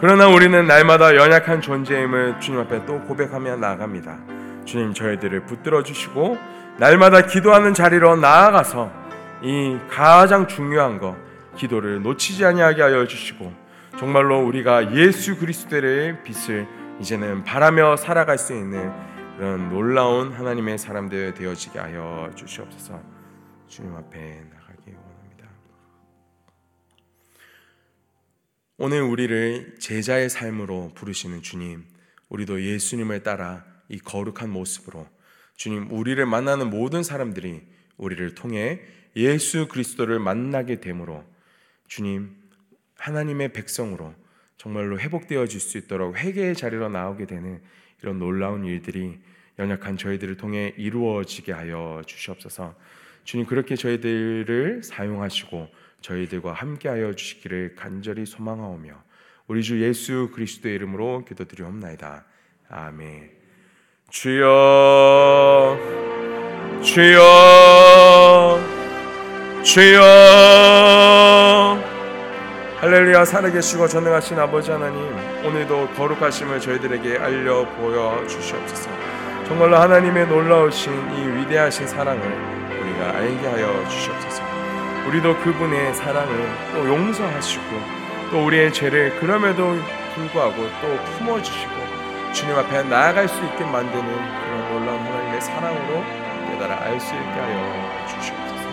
그러나 0.00 0.28
우리는 0.28 0.66
날마다 0.66 1.14
연약한 1.14 1.60
존재임을 1.60 2.40
주님 2.40 2.60
앞에 2.60 2.86
또 2.86 3.02
고백하며 3.02 3.56
나아갑니다. 3.56 4.16
주님 4.64 4.94
저희들을 4.94 5.44
붙들어 5.44 5.82
주시고 5.82 6.38
날마다 6.78 7.26
기도하는 7.26 7.74
자리로 7.74 8.16
나아가서 8.16 8.90
이 9.42 9.76
가장 9.90 10.48
중요한 10.48 10.98
거 10.98 11.14
기도를 11.54 12.00
놓치지 12.00 12.46
아니하게 12.46 12.80
하여 12.80 13.06
주시고 13.06 13.52
정말로 13.98 14.40
우리가 14.46 14.94
예수 14.94 15.36
그리스도의 15.38 16.22
빛을 16.22 16.66
이제는 17.00 17.44
바라며 17.44 17.96
살아갈 17.96 18.38
수 18.38 18.54
있는 18.54 18.90
그런 19.36 19.68
놀라운 19.68 20.32
하나님의 20.32 20.78
사람들 20.78 21.34
되어지게 21.34 21.78
하여 21.78 22.30
주시옵소서. 22.34 22.98
주님 23.68 23.94
앞에 23.96 24.55
오늘 28.78 29.00
우리를 29.00 29.76
제자의 29.78 30.28
삶으로 30.28 30.92
부르시는 30.94 31.40
주님, 31.40 31.86
우리도 32.28 32.62
예수님을 32.62 33.22
따라 33.22 33.64
이 33.88 33.98
거룩한 33.98 34.50
모습으로 34.50 35.08
주님 35.56 35.90
우리를 35.90 36.26
만나는 36.26 36.68
모든 36.68 37.02
사람들이 37.02 37.62
우리를 37.96 38.34
통해 38.34 38.82
예수 39.16 39.66
그리스도를 39.68 40.18
만나게 40.18 40.80
되므로 40.80 41.24
주님 41.88 42.36
하나님의 42.98 43.54
백성으로 43.54 44.14
정말로 44.58 45.00
회복되어질 45.00 45.58
수 45.58 45.78
있도록 45.78 46.18
회개의 46.18 46.54
자리로 46.54 46.90
나오게 46.90 47.24
되는 47.24 47.62
이런 48.02 48.18
놀라운 48.18 48.66
일들이 48.66 49.18
연약한 49.58 49.96
저희들을 49.96 50.36
통해 50.36 50.74
이루어지게 50.76 51.50
하여 51.50 52.02
주시옵소서. 52.04 52.74
주님 53.24 53.46
그렇게 53.46 53.74
저희들을 53.74 54.82
사용하시고 54.82 55.66
저희들과 56.00 56.52
함께하여 56.52 57.14
주시기를 57.14 57.74
간절히 57.76 58.26
소망하오며 58.26 59.02
우리 59.48 59.62
주 59.62 59.82
예수 59.82 60.30
그리스도의 60.34 60.74
이름으로 60.76 61.24
기도드리옵나이다. 61.24 62.24
아멘. 62.68 63.30
주여 64.10 65.78
주여 66.82 68.60
주여 69.62 70.00
할렐루야 72.78 73.24
살아계시고 73.24 73.88
전능하신 73.88 74.38
아버지 74.38 74.70
하나님 74.70 75.02
오늘도 75.44 75.88
거룩하심을 75.96 76.60
저희들에게 76.60 77.18
알려 77.18 77.68
보여 77.70 78.24
주시옵소서 78.28 78.90
정말로 79.46 79.76
하나님의 79.76 80.28
놀라우신 80.28 80.92
이 80.92 81.38
위대하신 81.38 81.88
사랑을 81.88 82.22
우리가 82.22 83.16
알게 83.16 83.46
하여 83.48 83.88
주시옵소서 83.88 84.45
우리도 85.06 85.36
그분의 85.38 85.94
사랑을 85.94 86.72
또 86.72 86.86
용서하시고 86.88 87.64
또 88.32 88.44
우리의 88.44 88.72
죄를 88.72 89.18
그럼에도 89.20 89.74
불구하고 90.14 90.56
또 90.56 91.04
품어주시고 91.12 91.72
주님 92.34 92.56
앞에 92.56 92.82
나아갈 92.82 93.28
수 93.28 93.36
있게 93.44 93.64
만드는 93.64 94.04
그런 94.04 94.72
놀라운 94.72 94.98
하나님의 95.00 95.40
사랑으로 95.40 96.02
깨달아 96.50 96.82
알 96.82 96.98
수 96.98 97.14
있게 97.14 97.22
하여 97.22 98.06
주시옵소서. 98.08 98.66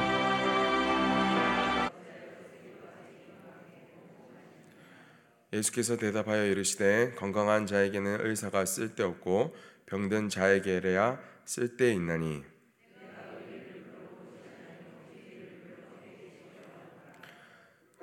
예수께서 5.54 5.98
대답하여 5.98 6.46
이르시되 6.46 7.14
건강한 7.16 7.68
자에게는 7.68 8.26
의사가 8.26 8.66
쓸데없고 8.66 9.56
병든 9.86 10.30
자에게래야 10.30 11.20
쓸데 11.46 11.94
있나니 11.94 12.44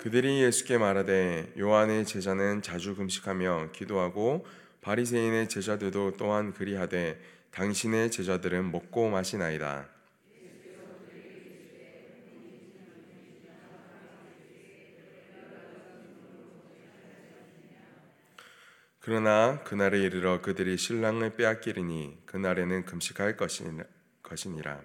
그들이 0.01 0.41
예수께 0.41 0.79
말하되 0.79 1.53
요한의 1.59 2.07
제자는 2.07 2.63
자주 2.63 2.95
금식하며 2.95 3.69
기도하고 3.71 4.47
바리새인의 4.81 5.47
제자들도 5.47 6.13
또한 6.17 6.53
그리하되 6.53 7.21
당신의 7.51 8.09
제자들은 8.09 8.71
먹고 8.71 9.11
마시나이다. 9.11 9.87
그러나 19.01 19.63
그날에 19.65 19.99
이르러 19.99 20.41
그들이 20.41 20.77
신랑을 20.77 21.35
빼앗기리니 21.35 22.23
그날에는 22.25 22.85
금식할 22.85 23.37
것이니라. 23.37 24.81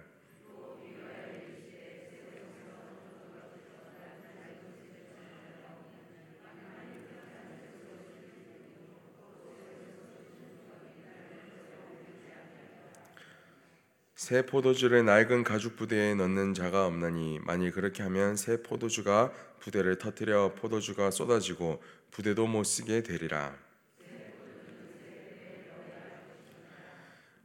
새 14.27 14.45
포도주를 14.45 15.05
낡은 15.05 15.45
가죽 15.45 15.77
부대에 15.77 16.13
넣는 16.13 16.53
자가 16.53 16.85
없나니 16.85 17.39
만일 17.45 17.71
그렇게 17.71 18.03
하면 18.03 18.35
새 18.35 18.61
포도주가 18.61 19.31
부대를 19.61 19.99
터뜨려 19.99 20.53
포도주가 20.53 21.11
쏟아지고 21.11 21.81
부대도 22.11 22.45
못 22.45 22.65
쓰게 22.65 23.03
되리라. 23.03 23.55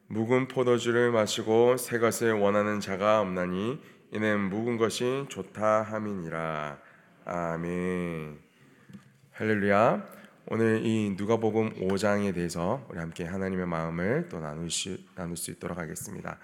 묵은 0.08 0.48
포도주를 0.48 1.12
마시고 1.12 1.76
새 1.76 2.00
것을 2.00 2.32
원하는 2.32 2.80
자가 2.80 3.20
없나니 3.20 3.80
이는 4.10 4.40
묵은 4.50 4.76
것이 4.76 5.26
좋다 5.28 5.82
함이니라. 5.82 6.80
아멘. 7.24 8.40
할렐루야. 9.30 10.21
오늘 10.46 10.84
이 10.84 11.14
누가복음 11.16 11.74
5장에 11.74 12.34
대해서 12.34 12.84
우리 12.90 12.98
함께 12.98 13.24
하나님의 13.24 13.66
마음을 13.66 14.28
또 14.28 14.40
나눌 14.40 14.70
수, 14.70 14.98
나눌 15.14 15.36
수 15.36 15.52
있도록 15.52 15.78
하겠습니다. 15.78 16.38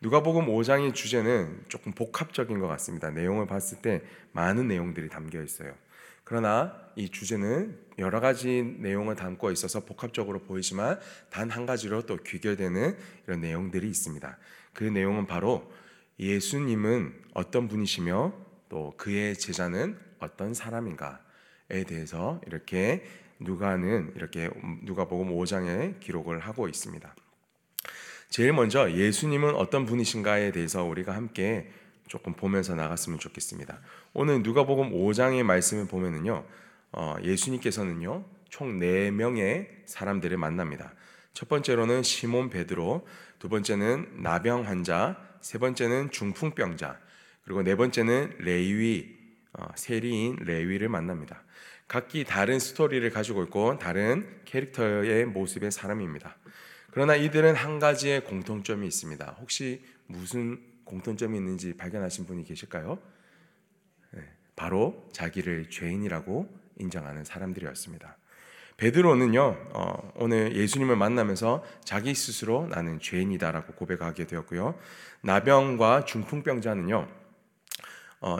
누가복음 0.00 0.46
5장의 0.46 0.94
주제는 0.94 1.64
조금 1.68 1.92
복합적인 1.92 2.60
것 2.60 2.68
같습니다. 2.68 3.10
내용을 3.10 3.46
봤을 3.46 3.82
때 3.82 4.02
많은 4.32 4.68
내용들이 4.68 5.08
담겨 5.08 5.42
있어요. 5.42 5.74
그러나 6.22 6.72
이 6.94 7.08
주제는 7.08 7.76
여러 7.98 8.20
가지 8.20 8.62
내용을 8.78 9.16
담고 9.16 9.50
있어서 9.50 9.84
복합적으로 9.84 10.38
보이지만 10.38 11.00
단 11.28 11.50
한 11.50 11.66
가지로 11.66 12.06
또 12.06 12.16
귀결되는 12.18 12.96
이런 13.26 13.40
내용들이 13.40 13.88
있습니다. 13.88 14.38
그 14.72 14.84
내용은 14.84 15.26
바로 15.26 15.70
예수님은 16.20 17.14
어떤 17.34 17.66
분이시며 17.66 18.32
또 18.68 18.94
그의 18.96 19.36
제자는 19.36 19.98
어떤 20.20 20.54
사람인가에 20.54 21.84
대해서 21.88 22.40
이렇게 22.46 23.04
누가는 23.40 24.12
이렇게 24.16 24.50
누가복음 24.82 25.30
5장에 25.30 25.98
기록을 26.00 26.40
하고 26.40 26.68
있습니다. 26.68 27.14
제일 28.28 28.52
먼저 28.52 28.92
예수님은 28.92 29.56
어떤 29.56 29.86
분이신가에 29.86 30.52
대해서 30.52 30.84
우리가 30.84 31.14
함께 31.14 31.70
조금 32.06 32.34
보면서 32.34 32.74
나갔으면 32.74 33.18
좋겠습니다. 33.18 33.80
오늘 34.12 34.42
누가복음 34.42 34.92
5장의 34.92 35.42
말씀을 35.42 35.86
보면은요, 35.88 36.44
어, 36.92 37.16
예수님께서는요 37.22 38.24
총 38.48 38.78
4명의 38.78 39.68
사람들을 39.86 40.36
만납니다. 40.36 40.92
첫 41.32 41.48
번째로는 41.48 42.02
시몬 42.02 42.50
베드로, 42.50 43.06
두 43.38 43.48
번째는 43.48 44.22
나병 44.22 44.66
환자, 44.66 45.16
세 45.40 45.58
번째는 45.58 46.10
중풍병자, 46.10 46.98
그리고 47.44 47.62
네 47.62 47.74
번째는 47.76 48.36
레위 48.38 49.16
어, 49.18 49.19
세리인 49.74 50.36
레위를 50.40 50.88
만납니다. 50.88 51.42
각기 51.88 52.24
다른 52.24 52.58
스토리를 52.58 53.08
가지고 53.10 53.42
있고 53.44 53.78
다른 53.78 54.40
캐릭터의 54.44 55.26
모습의 55.26 55.72
사람입니다. 55.72 56.36
그러나 56.92 57.16
이들은 57.16 57.54
한 57.54 57.78
가지의 57.78 58.24
공통점이 58.24 58.86
있습니다. 58.86 59.36
혹시 59.40 59.84
무슨 60.06 60.60
공통점이 60.84 61.36
있는지 61.36 61.76
발견하신 61.76 62.26
분이 62.26 62.44
계실까요? 62.44 62.98
네, 64.12 64.22
바로 64.56 65.08
자기를 65.12 65.70
죄인이라고 65.70 66.48
인정하는 66.78 67.24
사람들이었습니다. 67.24 68.16
베드로는요 68.76 69.42
어, 69.74 70.12
오늘 70.16 70.56
예수님을 70.56 70.96
만나면서 70.96 71.62
자기 71.84 72.14
스스로 72.14 72.66
나는 72.68 72.98
죄인이다라고 72.98 73.74
고백하게 73.74 74.26
되었고요. 74.26 74.78
나병과 75.20 76.06
중풍병자는요 76.06 76.96
어, 76.96 77.19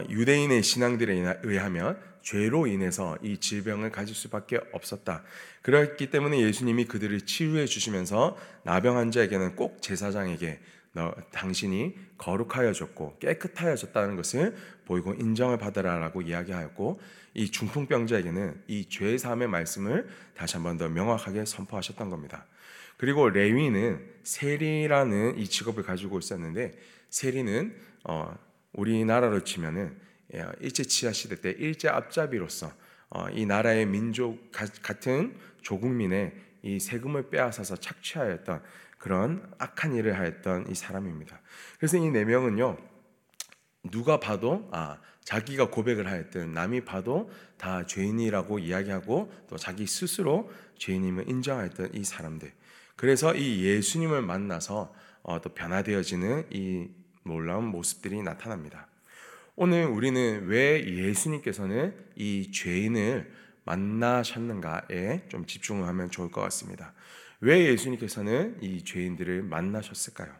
유대인의 0.08 0.62
신앙들에 0.62 1.40
의하면 1.42 1.98
죄로 2.22 2.66
인해서 2.66 3.16
이 3.22 3.38
질병을 3.38 3.90
가질 3.90 4.14
수밖에 4.14 4.60
없었다. 4.72 5.22
그렇기 5.62 6.10
때문에 6.10 6.40
예수님이 6.40 6.84
그들을 6.84 7.22
치유해 7.22 7.64
주시면서 7.66 8.36
나병 8.64 8.98
환자에게는 8.98 9.56
꼭 9.56 9.80
제사장에게 9.80 10.60
너 10.92 11.14
당신이 11.32 11.94
거룩하여졌고 12.18 13.18
깨끗하여졌다는 13.20 14.16
것을 14.16 14.56
보이고 14.86 15.14
인정을 15.14 15.56
받으라라고 15.58 16.20
이야기하였고 16.22 17.00
이 17.34 17.50
중풍병자에게는 17.50 18.64
이 18.68 18.86
죄 18.88 19.16
사함의 19.16 19.48
말씀을 19.48 20.08
다시 20.36 20.56
한 20.56 20.64
번 20.64 20.76
더 20.78 20.88
명확하게 20.88 21.44
선포하셨던 21.44 22.10
겁니다. 22.10 22.44
그리고 22.96 23.30
레위는 23.30 24.04
세리라는 24.24 25.38
이 25.38 25.46
직업을 25.46 25.84
가지고 25.84 26.18
있었는데 26.18 26.72
세리는 27.08 27.74
어, 28.04 28.36
우리나라로 28.72 29.44
치면은 29.44 29.98
예, 30.34 30.46
일제 30.60 30.84
치하 30.84 31.12
시대 31.12 31.40
때 31.40 31.50
일제 31.50 31.88
앞잡이로서 31.88 32.72
어, 33.10 33.28
이 33.30 33.44
나라의 33.44 33.86
민족 33.86 34.50
같은 34.52 35.36
조국민의 35.62 36.32
이 36.62 36.78
세금을 36.78 37.30
빼앗아서 37.30 37.76
착취하였던 37.76 38.62
그런 38.98 39.50
악한 39.58 39.94
일을 39.96 40.18
하였던 40.18 40.70
이 40.70 40.74
사람입니다. 40.74 41.40
그래서 41.78 41.96
이 41.96 42.10
네 42.10 42.24
명은요 42.24 42.76
누가 43.90 44.20
봐도 44.20 44.68
아 44.72 45.00
자기가 45.24 45.70
고백을 45.70 46.06
하였든 46.06 46.52
남이 46.52 46.84
봐도 46.84 47.30
다 47.56 47.86
죄인이라고 47.86 48.58
이야기하고 48.58 49.32
또 49.48 49.56
자기 49.56 49.86
스스로 49.86 50.50
죄인임을 50.78 51.28
인정하였던 51.28 51.94
이 51.94 52.04
사람들. 52.04 52.52
그래서 52.96 53.34
이 53.34 53.64
예수님을 53.64 54.22
만나서 54.22 54.94
어, 55.22 55.40
또 55.40 55.50
변화되어지는 55.50 56.46
이 56.50 56.88
놀라운 57.24 57.66
모습들이 57.66 58.22
나타납니다. 58.22 58.86
오늘 59.56 59.86
우리는 59.86 60.46
왜 60.46 60.84
예수님께서는 60.86 61.94
이 62.16 62.50
죄인을 62.52 63.30
만나셨는가에 63.64 65.28
좀 65.28 65.46
집중을 65.46 65.86
하면 65.86 66.10
좋을 66.10 66.30
것 66.30 66.40
같습니다. 66.42 66.92
왜 67.40 67.66
예수님께서는 67.66 68.58
이 68.62 68.84
죄인들을 68.84 69.42
만나셨을까요? 69.42 70.30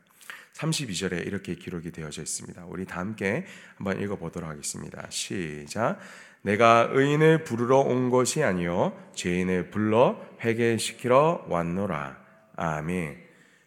32절에 0.54 1.26
이렇게 1.26 1.54
기록이 1.54 1.90
되어져 1.90 2.22
있습니다. 2.22 2.64
우리 2.66 2.84
다 2.84 3.00
함께 3.00 3.46
한번 3.76 4.00
읽어 4.00 4.16
보도록 4.16 4.48
하겠습니다. 4.48 5.06
시작. 5.10 5.98
내가 6.42 6.88
의인을 6.92 7.44
부르러 7.44 7.78
온 7.78 8.08
것이 8.08 8.42
아니요 8.42 8.96
죄인을 9.14 9.70
불러 9.70 10.20
회개시키러 10.42 11.46
왔노라. 11.48 12.18
아멘. 12.56 13.18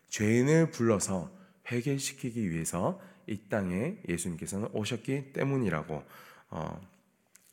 죄인을 0.09 0.71
불러서 0.71 1.31
회개시키기 1.73 2.49
위해서 2.51 3.01
이 3.27 3.37
땅에 3.49 3.95
예수님께서는 4.07 4.69
오셨기 4.73 5.33
때문이라고 5.33 6.03
어, 6.49 6.81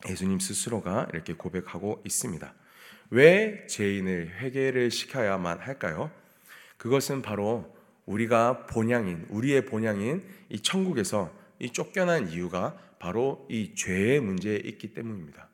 예수님 0.09 0.39
스스로가 0.39 1.07
이렇게 1.13 1.33
고백하고 1.33 2.01
있습니다. 2.05 2.53
왜 3.09 3.65
죄인을 3.67 4.39
회개를 4.39 4.91
시켜야만 4.91 5.59
할까요? 5.59 6.11
그것은 6.77 7.21
바로 7.21 7.75
우리가 8.05 8.65
본향인 8.67 9.25
우리의 9.29 9.65
본향인 9.65 10.23
이 10.49 10.59
천국에서 10.59 11.31
이 11.59 11.71
쫓겨난 11.71 12.29
이유가 12.29 12.77
바로 12.99 13.45
이 13.49 13.75
죄의 13.75 14.19
문제에 14.19 14.55
있기 14.57 14.93
때문입니다. 14.93 15.47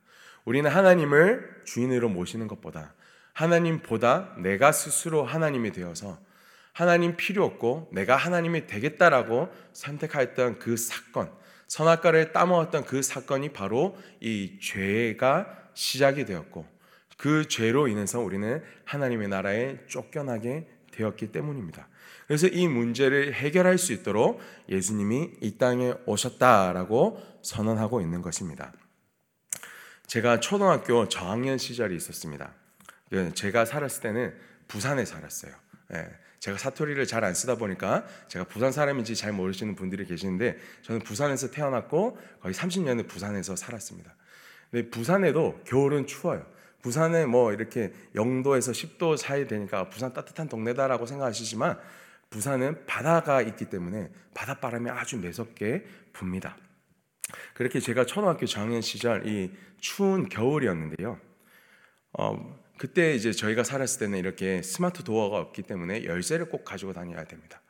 우리는 0.46 0.70
하나님을 0.70 1.64
주인으로 1.66 2.10
모시는 2.10 2.48
것보다 2.48 2.94
하나님보다 3.34 4.36
내가 4.38 4.72
스스로 4.72 5.24
하나님이 5.24 5.72
되어서 5.72 6.20
하나님 6.78 7.16
필요 7.16 7.44
없고 7.44 7.90
내가 7.92 8.16
하나님이 8.16 8.68
되겠다라고 8.68 9.50
선택하였던 9.74 10.60
그 10.60 10.78
사건, 10.78 11.32
선악과를 11.68 12.34
따먹었던 12.34 12.86
그 12.86 13.02
사건이 13.02 13.52
바로 13.52 13.98
이 14.20 14.60
죄가 14.62 15.48
시작이 15.74 16.26
되었고 16.26 16.68
그 17.18 17.48
죄로 17.48 17.88
인해서 17.88 18.20
우리는 18.20 18.64
하나님의 18.86 19.28
나라에 19.28 19.88
쫓겨나게 19.88 20.68
되었기 20.92 21.32
때문입니다. 21.32 21.88
그래서 22.28 22.46
이 22.46 22.68
문제를 22.68 23.34
해결할 23.34 23.80
수 23.80 23.92
있도록 23.92 24.40
예수님이 24.70 25.32
이 25.42 25.58
땅에 25.58 25.96
오셨다라고 26.06 27.20
선언하고 27.42 28.02
있는 28.02 28.22
것입니다. 28.22 28.72
제가 30.06 30.42
초등학교 30.42 31.10
저학년 31.10 31.58
시절이 31.58 31.96
있었습니다. 31.96 32.54
제가 33.34 33.66
살았을 33.66 34.04
때는 34.04 34.36
부산에 34.68 35.06
살았어요. 35.06 35.54
예. 36.38 36.40
제가 36.40 36.58
사투리를 36.58 37.06
잘 37.06 37.24
안 37.24 37.34
쓰다 37.34 37.56
보니까 37.56 38.06
제가 38.28 38.46
부산 38.46 38.72
사람인지 38.72 39.16
잘 39.16 39.34
모르시는 39.34 39.76
분들이 39.76 40.06
계시는데 40.06 40.58
저는 40.84 41.02
부산에서 41.02 41.52
태어났고 41.52 42.18
거의 42.42 42.54
30년을 42.54 43.08
부산에서 43.08 43.56
살았습니다. 43.56 44.16
근데 44.72 44.90
부산에도 44.90 45.60
겨울은 45.66 46.08
추워요. 46.08 46.46
부산에 46.82 47.26
뭐 47.26 47.52
이렇게 47.54 47.92
영도에서 48.16 48.72
10도 48.72 49.18
사이 49.18 49.48
되니까 49.48 49.90
부산 49.90 50.14
따뜻한 50.14 50.48
동네다라고 50.48 51.06
생각하시지만 51.06 51.78
부산은 52.30 52.86
바다가 52.86 53.42
있기 53.42 53.66
때문에 53.66 54.12
바닷바람이 54.34 54.90
아주 54.90 55.18
매섭게 55.18 55.86
붑니다. 56.14 56.56
그렇게 57.54 57.80
제가 57.80 58.06
초등학교 58.06 58.46
장년 58.46 58.82
시절 58.82 59.28
이 59.28 59.52
추운 59.80 60.30
겨울이었는데요. 60.30 61.20
어, 62.14 62.60
그때 62.78 63.16
이제 63.16 63.32
저희가 63.32 63.64
살았을 63.64 64.00
때는 64.00 64.20
이렇게 64.20 64.62
스마트 64.62 65.04
도어가 65.04 65.40
없기 65.40 65.64
때문에 65.64 66.06
열쇠를 66.06 66.50
꼭 66.50 66.64
가지고 66.64 66.94
다녀야 66.94 67.24
됩니다. 67.26 67.62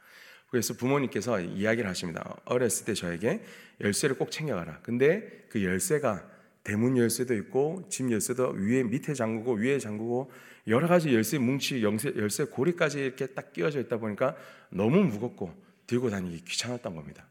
그래서 0.50 0.74
부모님께서 0.74 1.41
이야기를 1.41 1.89
하십니다. 1.89 2.36
어렸을 2.46 2.86
때 2.86 2.93
저에게 2.93 3.43
열쇠를 3.82 4.17
꼭 4.17 4.32
챙겨가라. 4.32 4.80
근데 4.82 5.46
그 5.50 5.63
열쇠가 5.63 6.28
대문 6.63 6.98
열쇠도 6.98 7.34
있고 7.36 7.86
집 7.89 8.12
열쇠도 8.12 8.50
위에 8.50 8.84
밑에 8.84 9.13
잠그고 9.13 9.54
위에 9.54 9.80
잠그고 9.80 10.32
여러 10.67 10.88
가지 10.88 11.13
열쇠 11.13 11.38
뭉치 11.38 11.82
열쇠, 11.82 12.13
열쇠 12.17 12.46
고리까지 12.46 13.00
이렇게 13.00 13.28
딱 13.28 13.54
끼워져 13.54 13.80
있다 13.80 13.98
보니까 13.98 14.36
너무 14.70 15.02
무겁고 15.04 15.54
들고 15.88 16.10
다니기 16.10 16.43
귀찮았던 16.43 16.96
겁니다. 16.96 17.26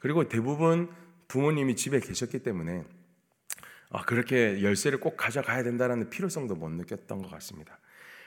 그리고 0.00 0.28
대부분 0.28 0.88
부모님이 1.28 1.76
집에 1.76 2.00
계셨기 2.00 2.38
때문에 2.38 2.78
아, 2.80 2.97
그렇게 4.06 4.62
열쇠를 4.62 5.00
꼭 5.00 5.16
가져가야 5.16 5.62
된다는 5.62 6.10
필요성도 6.10 6.54
못 6.54 6.70
느꼈던 6.70 7.22
것 7.22 7.30
같습니다. 7.30 7.78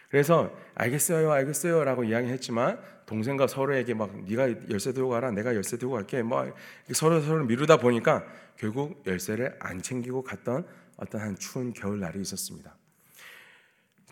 그래서 0.09 0.53
알겠어요, 0.75 1.31
알겠어요라고 1.31 2.03
이야기했지만 2.03 2.81
동생과 3.05 3.47
서로에게 3.47 3.93
막 3.93 4.25
네가 4.25 4.69
열쇠 4.69 4.91
들고 4.91 5.09
가라, 5.09 5.31
내가 5.31 5.55
열쇠 5.55 5.77
들고 5.77 5.93
갈게, 5.93 6.21
뭐 6.21 6.53
서로 6.93 7.21
서로 7.21 7.45
미루다 7.45 7.77
보니까 7.77 8.25
결국 8.57 9.03
열쇠를 9.07 9.55
안 9.59 9.81
챙기고 9.81 10.23
갔던 10.23 10.67
어떤 10.97 11.21
한 11.21 11.35
추운 11.37 11.73
겨울 11.73 11.99
날이 11.99 12.19
있었습니다. 12.21 12.75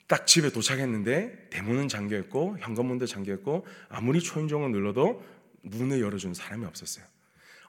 딱 0.08 0.26
집에 0.26 0.50
도착했는데 0.50 1.50
대문은 1.52 1.88
잠겨 1.88 2.18
있고 2.18 2.58
현관문도 2.60 3.06
잠겨 3.06 3.34
있고 3.34 3.66
아무리 3.90 4.22
초인종을 4.22 4.72
눌러도 4.72 5.24
문을 5.62 6.02
열어주는 6.02 6.34
사람이 6.34 6.66
없었어요. 6.66 7.06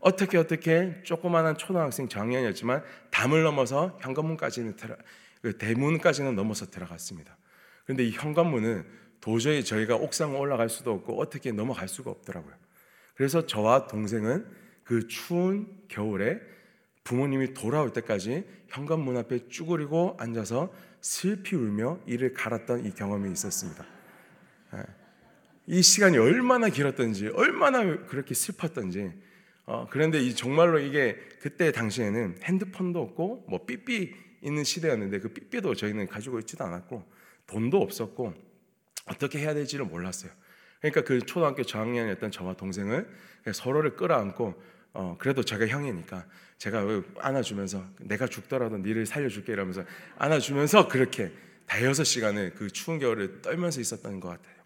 어떻게 0.01 0.39
어떻게 0.39 1.01
조그마한 1.05 1.57
초등학생 1.57 2.09
장년이었지만 2.09 2.83
담을 3.11 3.43
넘어서 3.43 3.99
현관문까지는 4.01 4.77
들어, 4.77 4.97
그 5.43 5.57
대문까지는 5.57 6.35
넘어서 6.35 6.67
들어갔습니다. 6.67 7.37
그런데 7.85 8.05
이 8.05 8.11
현관문은 8.11 8.85
도저히 9.21 9.63
저희가 9.63 9.97
옥상 9.97 10.39
올라갈 10.39 10.69
수도 10.69 10.93
없고 10.93 11.21
어떻게 11.21 11.53
넘어갈 11.53 11.89
수가 11.89 12.11
없더라고요. 12.11 12.55
그래서 13.15 13.47
저와 13.47 13.87
동생은 13.87 14.47
그 14.83 15.07
추운 15.07 15.69
겨울에 15.89 16.41
부모님이 17.05 17.55
돌아올 17.55 17.93
때까지 17.93 18.45
현관문 18.69 19.17
앞에 19.19 19.49
쭈그리고 19.49 20.17
앉아서 20.19 20.73
슬피 21.01 21.57
울며 21.57 22.01
이를 22.07 22.35
갈았던 22.35 22.87
이 22.87 22.95
경험이 22.95 23.31
있었습니다. 23.33 23.85
예. 24.75 24.83
이 25.67 25.83
시간이 25.83 26.19
얼마나 26.19 26.69
길었던지, 26.69 27.29
얼마나 27.29 27.83
그렇게 28.07 28.35
슬펐던지. 28.35 29.13
어, 29.67 29.87
그런데 29.91 30.21
이 30.21 30.35
정말로 30.35 30.79
이게 30.79 31.17
그때 31.41 31.73
당시에는 31.73 32.39
핸드폰도 32.43 33.01
없고 33.01 33.47
뭐 33.49 33.65
삐삐 33.67 34.15
있는 34.43 34.65
시대였는데 34.65 35.21
그 35.21 35.29
삐삐도 35.29 35.75
저희는 35.75 36.09
가지고 36.09 36.39
있지도 36.41 36.65
않았고 36.65 37.05
돈도 37.47 37.81
없었고 37.81 38.35
어떻게 39.07 39.39
해야 39.39 39.55
될지를 39.55 39.85
몰랐어요. 39.85 40.31
그러니까 40.81 41.03
그 41.03 41.21
초등학교 41.21 41.63
저학년이었던 41.63 42.31
저와 42.31 42.55
동생을 42.55 43.09
서로를 43.53 43.97
끌어안고 43.97 44.63
어, 44.93 45.17
그래도 45.19 45.43
제가 45.43 45.67
형이니까 45.67 46.27
제가 46.59 46.85
안아주면서 47.19 47.85
내가 48.01 48.27
죽더라도 48.27 48.79
니를 48.79 49.07
살려줄게 49.07 49.53
이러면서 49.53 49.85
안아주면서 50.17 50.89
그렇게 50.89 51.33
대여섯 51.67 52.05
시간을 52.05 52.55
그 52.55 52.71
추운 52.71 52.99
겨울을 52.99 53.43
떨면서 53.43 53.81
있었던 53.81 54.21
것 54.21 54.29
같아요. 54.29 54.57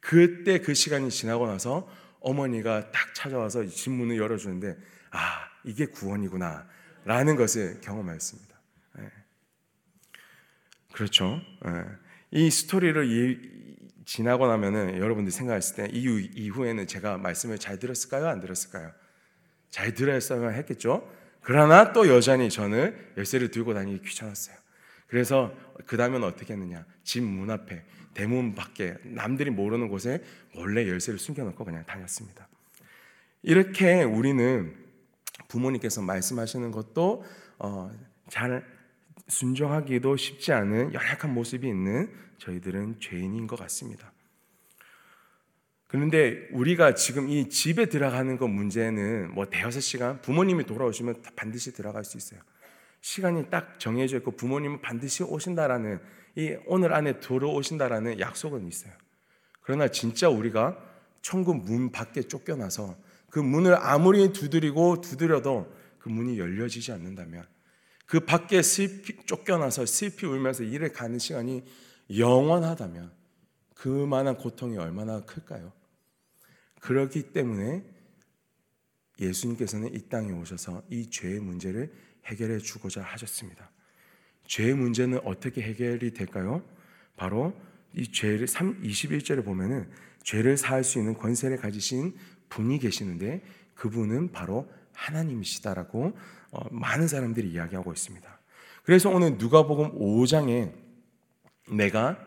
그때 0.00 0.58
그 0.60 0.72
시간이 0.74 1.10
지나고 1.10 1.46
나서 1.46 1.88
어머니가 2.20 2.90
딱 2.90 3.14
찾아와서 3.14 3.66
집 3.66 3.90
문을 3.90 4.16
열어주는데 4.16 4.76
아 5.10 5.48
이게 5.64 5.86
구원이구나 5.86 6.66
라는 7.04 7.36
것을 7.36 7.80
경험하였습니다. 7.80 8.60
네. 8.98 9.08
그렇죠. 10.92 11.40
네. 11.64 11.84
이 12.30 12.50
스토리를 12.50 13.04
이, 13.06 13.58
지나고 14.04 14.46
나면은 14.46 14.98
여러분들이 14.98 15.30
생각했을 15.30 15.76
때 15.76 15.88
이후, 15.92 16.20
이후에는 16.20 16.86
제가 16.86 17.18
말씀을 17.18 17.58
잘 17.58 17.78
들었을까요? 17.78 18.26
안 18.26 18.40
들었을까요? 18.40 18.90
잘 19.70 19.94
들었어야 19.94 20.48
했겠죠. 20.48 21.08
그러나 21.42 21.92
또 21.92 22.08
여전히 22.08 22.50
저는 22.50 22.96
열쇠를 23.16 23.50
들고 23.50 23.74
다니기 23.74 24.02
귀찮았어요. 24.06 24.56
그래서 25.06 25.54
그 25.86 25.96
다음에는 25.96 26.26
어떻게 26.26 26.52
했느냐? 26.52 26.84
집 27.04 27.22
문 27.22 27.50
앞에 27.50 27.84
대문 28.18 28.56
밖에 28.56 28.96
남들이 29.04 29.48
모르는 29.48 29.86
곳에 29.86 30.20
몰래 30.52 30.88
열쇠를 30.88 31.20
숨겨놓고 31.20 31.64
그냥 31.64 31.86
다녔습니다. 31.86 32.48
이렇게 33.42 34.02
우리는 34.02 34.74
부모님께서 35.46 36.02
말씀하시는 36.02 36.72
것도 36.72 37.24
어, 37.60 37.92
잘 38.28 38.66
순종하기도 39.28 40.16
쉽지 40.16 40.52
않은 40.52 40.94
연약한 40.94 41.32
모습이 41.32 41.68
있는 41.68 42.12
저희들은 42.38 42.98
죄인인 42.98 43.46
것 43.46 43.56
같습니다. 43.56 44.12
그런데 45.86 46.48
우리가 46.50 46.94
지금 46.94 47.28
이 47.28 47.48
집에 47.48 47.86
들어가는 47.86 48.36
것 48.36 48.48
문제는 48.48 49.32
뭐 49.32 49.48
대여섯 49.48 49.80
시간 49.80 50.20
부모님이 50.22 50.64
돌아오시면 50.64 51.22
반드시 51.36 51.72
들어갈 51.72 52.02
수 52.02 52.16
있어요. 52.16 52.40
시간이 53.00 53.48
딱 53.48 53.78
정해져 53.78 54.16
있고 54.16 54.32
부모님은 54.32 54.80
반드시 54.80 55.22
오신다라는 55.22 56.00
이 56.36 56.56
오늘 56.66 56.92
안에 56.92 57.20
들어오신다라는 57.20 58.20
약속은 58.20 58.66
있어요. 58.68 58.92
그러나 59.60 59.88
진짜 59.88 60.28
우리가 60.28 60.78
천국 61.22 61.64
문 61.64 61.90
밖에 61.90 62.22
쫓겨나서 62.22 62.96
그 63.30 63.38
문을 63.38 63.76
아무리 63.76 64.32
두드리고 64.32 65.00
두드려도 65.00 65.72
그 65.98 66.08
문이 66.08 66.38
열려지지 66.38 66.92
않는다면 66.92 67.44
그 68.06 68.20
밖에 68.20 68.62
슬피 68.62 69.26
쫓겨나서 69.26 69.84
슬피 69.84 70.26
울면서 70.26 70.62
일을 70.62 70.92
가는 70.92 71.18
시간이 71.18 71.64
영원하다면 72.16 73.12
그만한 73.74 74.36
고통이 74.38 74.78
얼마나 74.78 75.24
클까요? 75.24 75.72
그렇기 76.80 77.32
때문에 77.32 77.84
예수님께서는 79.20 79.94
이 79.94 80.08
땅에 80.08 80.32
오셔서 80.32 80.82
이 80.90 81.10
죄의 81.10 81.40
문제를 81.40 81.92
해결해 82.24 82.58
주고자 82.58 83.02
하셨습니다. 83.02 83.70
죄의 84.48 84.74
문제는 84.74 85.20
어떻게 85.24 85.62
해결이 85.62 86.12
될까요? 86.12 86.62
바로 87.16 87.54
이 87.94 88.10
죄를 88.10 88.48
3 88.48 88.82
21절에 88.82 89.44
보면은 89.44 89.88
죄를 90.24 90.56
사할 90.56 90.84
수 90.84 90.98
있는 90.98 91.14
권세를 91.14 91.58
가지신 91.58 92.14
분이 92.48 92.80
계시는데 92.80 93.42
그분은 93.74 94.32
바로 94.32 94.68
하나님이시다라고 94.94 96.18
어, 96.50 96.60
많은 96.70 97.06
사람들이 97.06 97.50
이야기하고 97.50 97.92
있습니다. 97.92 98.38
그래서 98.82 99.10
오늘 99.10 99.36
누가복음 99.36 99.98
5장에 99.98 100.72
내가 101.70 102.18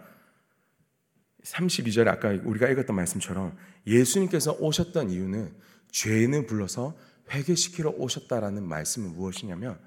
32절에 1.44 2.08
아까 2.08 2.30
우리가 2.30 2.70
읽었던 2.70 2.96
말씀처럼 2.96 3.58
예수님께서 3.88 4.54
오셨던 4.60 5.10
이유는 5.10 5.54
죄인을 5.92 6.46
불러서 6.46 6.96
회개시키러 7.32 7.90
오셨다라는 7.92 8.68
말씀은 8.68 9.14
무엇이냐면 9.14 9.80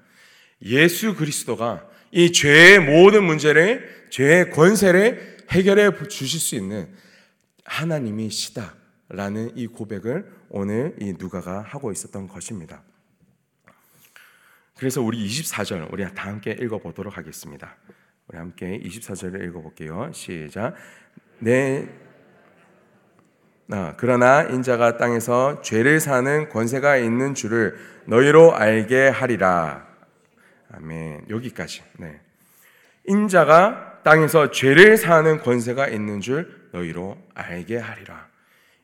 예수 0.61 1.15
그리스도가 1.15 1.87
이 2.11 2.31
죄의 2.31 2.79
모든 2.79 3.23
문제를 3.23 4.07
죄의 4.09 4.51
권세를 4.51 5.37
해결해 5.51 5.91
주실 6.07 6.39
수 6.39 6.55
있는 6.55 6.89
하나님이시다라는 7.65 9.51
이 9.55 9.67
고백을 9.67 10.31
오늘 10.49 10.95
이 10.99 11.13
누가가 11.17 11.61
하고 11.61 11.91
있었던 11.91 12.27
것입니다. 12.27 12.83
그래서 14.77 15.01
우리 15.01 15.25
24절 15.27 15.91
우리 15.91 16.03
다 16.13 16.27
함께 16.27 16.55
읽어 16.59 16.79
보도록 16.79 17.17
하겠습니다. 17.17 17.75
우리 18.27 18.37
함께 18.37 18.79
24절을 18.79 19.45
읽어 19.47 19.61
볼게요. 19.61 20.11
시작. 20.13 20.75
내 21.39 21.87
아, 23.71 23.95
그러나 23.97 24.43
인자가 24.43 24.97
땅에서 24.97 25.61
죄를 25.63 25.99
사는 25.99 26.49
권세가 26.49 26.97
있는 26.97 27.33
줄을 27.33 27.77
너희로 28.05 28.53
알게 28.53 29.07
하리라. 29.07 29.87
아멘. 30.73 31.25
여기까지. 31.29 31.83
네. 31.97 32.19
인자가 33.05 34.01
땅에서 34.03 34.51
죄를 34.51 34.97
사는 34.97 35.39
권세가 35.39 35.87
있는 35.89 36.21
줄 36.21 36.69
너희로 36.71 37.17
알게 37.33 37.77
하리라. 37.77 38.27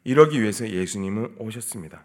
이러기 0.03 0.41
위해서 0.41 0.67
예수님은 0.67 1.36
오셨습니다. 1.38 2.03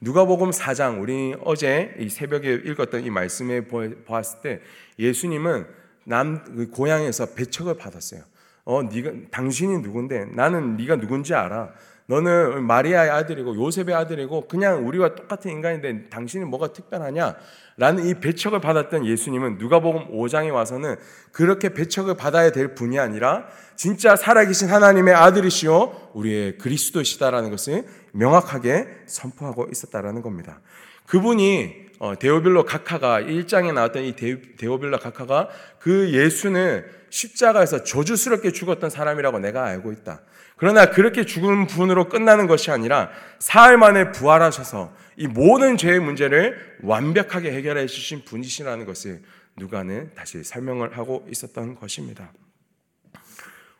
누가복음 0.00 0.50
4장 0.50 1.00
우리 1.00 1.34
어제 1.42 1.94
이 1.98 2.08
새벽에 2.08 2.52
읽었던 2.52 3.04
이 3.04 3.10
말씀에 3.10 3.62
보았을 3.62 4.40
때 4.42 4.60
예수님은 4.98 5.66
남그 6.04 6.70
고향에서 6.70 7.34
배척을 7.34 7.76
받았어요. 7.76 8.22
어, 8.64 8.82
네가 8.82 9.12
당신이 9.30 9.78
누군데 9.78 10.26
나는 10.26 10.76
네가 10.76 10.96
누군지 10.96 11.34
알아. 11.34 11.72
너는 12.06 12.64
마리아의 12.64 13.10
아들이고 13.10 13.56
요셉의 13.56 13.94
아들이고 13.94 14.46
그냥 14.46 14.86
우리와 14.86 15.14
똑같은 15.14 15.50
인간인데 15.50 16.10
당신이 16.10 16.44
뭐가 16.44 16.72
특별하냐? 16.72 17.36
라는 17.76 18.06
이 18.06 18.14
배척을 18.14 18.60
받았던 18.60 19.06
예수님은 19.06 19.58
누가복음 19.58 20.12
5장에 20.12 20.52
와서는 20.52 20.96
그렇게 21.32 21.70
배척을 21.70 22.16
받아야 22.16 22.52
될 22.52 22.74
분이 22.74 22.98
아니라 22.98 23.46
진짜 23.74 24.16
살아계신 24.16 24.68
하나님의 24.68 25.14
아들이시요 25.14 26.10
우리의 26.12 26.58
그리스도시다라는 26.58 27.50
것을 27.50 27.84
명확하게 28.12 28.86
선포하고 29.06 29.68
있었다라는 29.72 30.22
겁니다. 30.22 30.60
그분이 31.06 31.84
어, 32.00 32.18
데오빌로 32.18 32.64
각하가 32.64 33.20
1장에 33.22 33.72
나왔던 33.72 34.02
이 34.02 34.14
데오빌로 34.58 34.98
각하가 34.98 35.48
그 35.78 36.12
예수는 36.12 36.84
십자가에서 37.08 37.84
저주스럽게 37.84 38.52
죽었던 38.52 38.90
사람이라고 38.90 39.38
내가 39.38 39.64
알고 39.64 39.92
있다. 39.92 40.20
그러나 40.56 40.86
그렇게 40.86 41.24
죽은 41.24 41.66
분으로 41.66 42.08
끝나는 42.08 42.46
것이 42.46 42.70
아니라 42.70 43.10
사흘 43.38 43.76
만에 43.76 44.12
부활하셔서 44.12 44.94
이 45.16 45.26
모든 45.26 45.76
죄의 45.76 46.00
문제를 46.00 46.78
완벽하게 46.82 47.52
해결해 47.52 47.86
주신 47.86 48.24
분이시라는 48.24 48.84
것을 48.86 49.22
누가는 49.56 50.12
다시 50.14 50.42
설명을 50.42 50.96
하고 50.96 51.26
있었던 51.30 51.74
것입니다. 51.76 52.32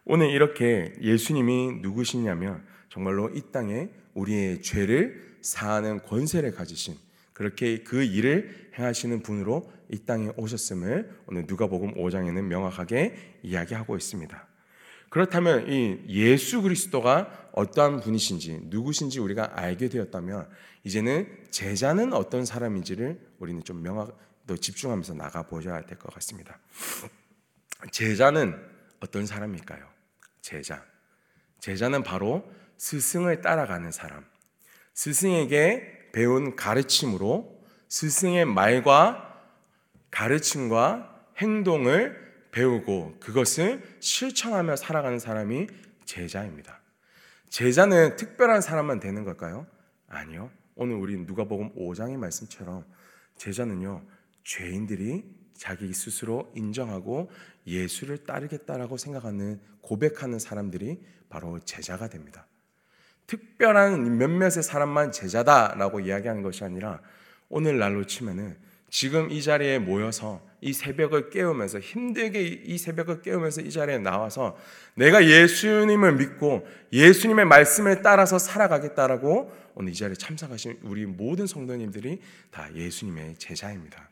오늘 0.05 0.31
이렇게 0.31 0.93
예수님이 1.01 1.81
누구시냐면 1.81 2.63
정말로 2.91 3.31
이 3.31 3.43
땅에 3.53 3.89
우리의 4.15 4.63
죄를 4.63 5.37
사하는 5.41 6.03
권세를 6.03 6.53
가지신 6.53 6.97
그렇게 7.33 7.83
그 7.83 8.03
일을 8.03 8.71
행하시는 8.79 9.23
분으로 9.23 9.73
이 9.91 9.99
땅에 10.05 10.31
오셨음을 10.37 11.23
오늘 11.27 11.45
누가복음 11.47 11.95
5장에는 11.95 12.43
명확하게 12.43 13.15
이야기하고 13.43 13.97
있습니다. 13.97 14.54
그렇다면 15.15 15.71
이 15.71 16.01
예수 16.09 16.61
그리스도가 16.61 17.51
어떠한 17.53 18.01
분이신지 18.01 18.63
누구신지 18.65 19.21
우리가 19.21 19.53
알게 19.55 19.89
되었다면 19.89 20.51
이제는 20.83 21.29
제자는 21.53 22.13
어떤 22.13 22.45
사람인지를 22.45 23.21
우리는 23.39 23.63
좀 23.63 23.81
명확 23.81 24.19
더 24.49 24.57
집중하면서 24.57 25.15
나가 25.15 25.45
보셔야 25.45 25.83
될 25.83 25.99
것 25.99 26.13
같습니다. 26.15 26.59
제자는 27.93 28.61
어떤 28.99 29.25
사람일까요? 29.25 29.89
제자. 30.43 30.85
제자는 31.61 32.03
바로 32.03 32.45
스승을 32.77 33.41
따라가는 33.41 33.93
사람. 33.93 34.25
스승에게 34.95 36.11
배운 36.13 36.57
가르침으로 36.57 37.65
스승의 37.89 38.47
말과 38.47 39.41
가르침과 40.11 41.29
행동을 41.39 42.24
배우고 42.55 43.17
그것을 43.19 43.83
실천하며 43.99 44.77
살아가는 44.77 45.19
사람이 45.19 45.67
제자입니다. 46.05 46.81
제자는 47.49 48.15
특별한 48.15 48.61
사람만 48.61 49.01
되는 49.01 49.25
걸까요? 49.25 49.67
아니요. 50.09 50.51
오늘 50.77 50.95
우리 50.95 51.17
누가복음 51.17 51.75
5장의 51.75 52.17
말씀처럼 52.17 52.85
제자는요. 53.37 54.03
죄인들이 54.45 55.25
자기 55.55 55.93
스스로 55.93 56.53
인정하고 56.55 57.29
예수를 57.67 58.19
따르겠다라고 58.25 58.99
생각하는 58.99 59.61
고백하는 59.81 60.39
사람들이 60.39 61.03
바로 61.29 61.59
제자가 61.59 62.09
됩니다. 62.09 62.47
특별한 63.27 64.19
몇몇의 64.19 64.63
사람만 64.63 65.11
제자다라고 65.11 66.01
이야기하는 66.01 66.43
것이 66.43 66.63
아니라 66.63 67.01
오늘날로 67.49 68.07
치면은 68.07 68.57
지금 68.95 69.29
이 69.33 69.43
자리에 69.43 69.81
모여서 69.81 70.41
이 70.61 70.73
새벽을 70.73 71.31
깨우면서 71.31 71.81
힘들게 71.81 72.41
이 72.41 72.79
새벽을 72.79 73.23
깨우면서 73.23 73.63
이 73.63 73.71
자리에 73.73 73.99
나와서 73.99 74.57
내가 74.95 75.27
예수님을 75.27 76.15
믿고 76.15 76.65
예수님의 76.93 77.45
말씀을 77.47 78.03
따라서 78.03 78.39
살아가겠다라고 78.39 79.53
오늘 79.75 79.91
이 79.91 79.97
자리에 79.97 80.15
참석하신 80.15 80.79
우리 80.85 81.07
모든 81.07 81.49
성도님들이 81.49 82.21
다 82.53 82.73
예수님의 82.73 83.35
제자입니다. 83.39 84.09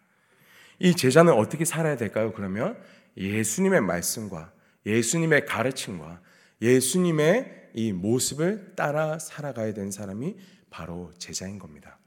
이 0.81 0.97
제자는 0.97 1.33
어떻게 1.33 1.65
살아야 1.65 1.97
될까요? 1.97 2.33
그러면 2.33 2.77
예수님의 3.17 3.83
말씀과 3.83 4.51
예수님의 4.85 5.47
가르침과 5.47 6.21
예수님의 6.61 7.69
이 7.75 7.93
모습을 7.93 8.73
따라 8.75 9.21
살아가야 9.21 9.75
되는 9.75 9.93
사람이 9.93 10.35
바로 10.71 11.13
제자인 11.19 11.61
겁니다. 11.61 12.01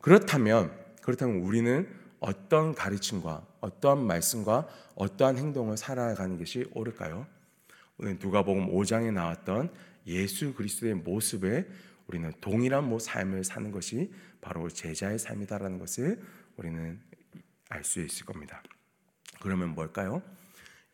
그렇다면 0.00 0.72
그렇다면 1.02 1.42
우리는 1.42 1.88
어떤 2.20 2.74
가르침과 2.74 3.46
어떠한 3.60 4.04
말씀과 4.04 4.68
어떠한 4.94 5.38
행동을 5.38 5.76
살아가는 5.76 6.38
것이 6.38 6.66
옳을까요? 6.72 7.26
오늘 7.98 8.18
누가복음 8.20 8.72
5장에 8.72 9.12
나왔던 9.12 9.72
예수 10.06 10.54
그리스도의 10.54 10.94
모습에 10.94 11.66
우리는 12.06 12.32
동일한 12.40 12.98
삶을 12.98 13.44
사는 13.44 13.70
것이 13.70 14.10
바로 14.40 14.68
제자의 14.68 15.18
삶이다라는 15.18 15.78
것을 15.78 16.20
우리는 16.56 17.00
알 17.68 17.84
수 17.84 18.00
있을 18.00 18.24
겁니다. 18.24 18.62
그러면 19.40 19.74
뭘까요? 19.74 20.22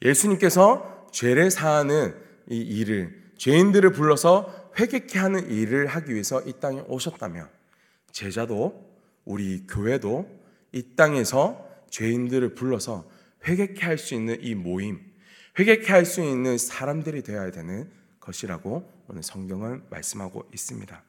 예수님께서 0.03 1.09
죄를 1.13 1.51
사하는 1.51 2.15
이 2.51 2.59
일을 2.59 3.33
죄인들을 3.39 3.93
불러서 3.93 4.73
회개케 4.79 5.19
하는 5.19 5.51
일을 5.51 5.87
하기 5.87 6.13
위해서 6.13 6.43
이 6.43 6.55
땅에 6.61 6.81
오셨다면 6.81 7.49
제자도 8.11 8.93
우리 9.25 9.67
교회도 9.67 10.44
이 10.75 10.97
땅에서 10.97 11.65
죄인들을 11.91 12.57
불러서 12.57 13.09
회개케 13.47 13.87
할 13.87 13.97
수 13.97 14.15
있는 14.15 14.37
이 14.41 14.57
모임, 14.57 15.01
회개케 15.57 15.93
할 15.93 16.05
수 16.05 16.21
있는 16.21 16.59
사람들이 16.59 17.23
되어야 17.23 17.53
되는 17.53 17.89
것이라고 18.19 18.91
오늘 19.07 19.23
성경은 19.23 19.85
말씀하고 19.89 20.49
있습니다. 20.53 21.03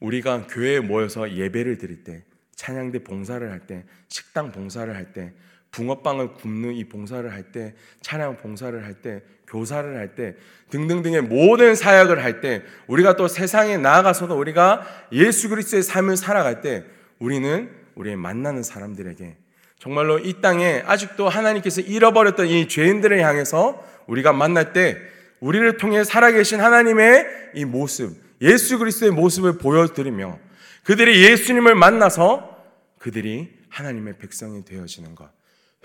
우리가 0.00 0.46
교회에 0.46 0.80
모여서 0.80 1.32
예배를 1.32 1.78
드릴 1.78 2.04
때, 2.04 2.24
찬양대 2.54 3.02
봉사를 3.02 3.50
할 3.50 3.66
때, 3.66 3.86
식당 4.08 4.52
봉사를 4.52 4.94
할 4.94 5.14
때, 5.14 5.32
붕어빵을 5.70 6.34
굽는 6.34 6.74
이 6.74 6.84
봉사를 6.84 7.32
할 7.32 7.50
때, 7.50 7.74
찬양 8.02 8.36
봉사를 8.38 8.84
할 8.84 9.00
때, 9.00 9.22
교사를 9.46 9.96
할 9.96 10.14
때, 10.14 10.36
등등등의 10.68 11.22
모든 11.22 11.74
사역을 11.74 12.22
할 12.22 12.42
때, 12.42 12.62
우리가 12.88 13.16
또 13.16 13.26
세상에 13.26 13.78
나아가서도 13.78 14.38
우리가 14.38 14.86
예수 15.12 15.48
그리스도의 15.48 15.82
삶을 15.82 16.18
살아갈 16.18 16.60
때, 16.60 16.84
우리는 17.18 17.85
우리의 17.96 18.16
만나는 18.16 18.62
사람들에게 18.62 19.36
정말로 19.78 20.18
이 20.18 20.40
땅에 20.40 20.82
아직도 20.86 21.28
하나님께서 21.28 21.80
잃어버렸던 21.80 22.46
이 22.46 22.68
죄인들을 22.68 23.20
향해서 23.20 23.84
우리가 24.06 24.32
만날 24.32 24.72
때, 24.72 24.96
우리를 25.40 25.76
통해 25.76 26.02
살아계신 26.02 26.60
하나님의 26.60 27.26
이 27.54 27.64
모습, 27.64 28.16
예수 28.40 28.78
그리스도의 28.78 29.12
모습을 29.12 29.58
보여드리며, 29.58 30.38
그들이 30.84 31.24
예수님을 31.24 31.74
만나서 31.74 32.56
그들이 32.98 33.50
하나님의 33.68 34.18
백성이 34.18 34.64
되어지는 34.64 35.14
것. 35.14 35.30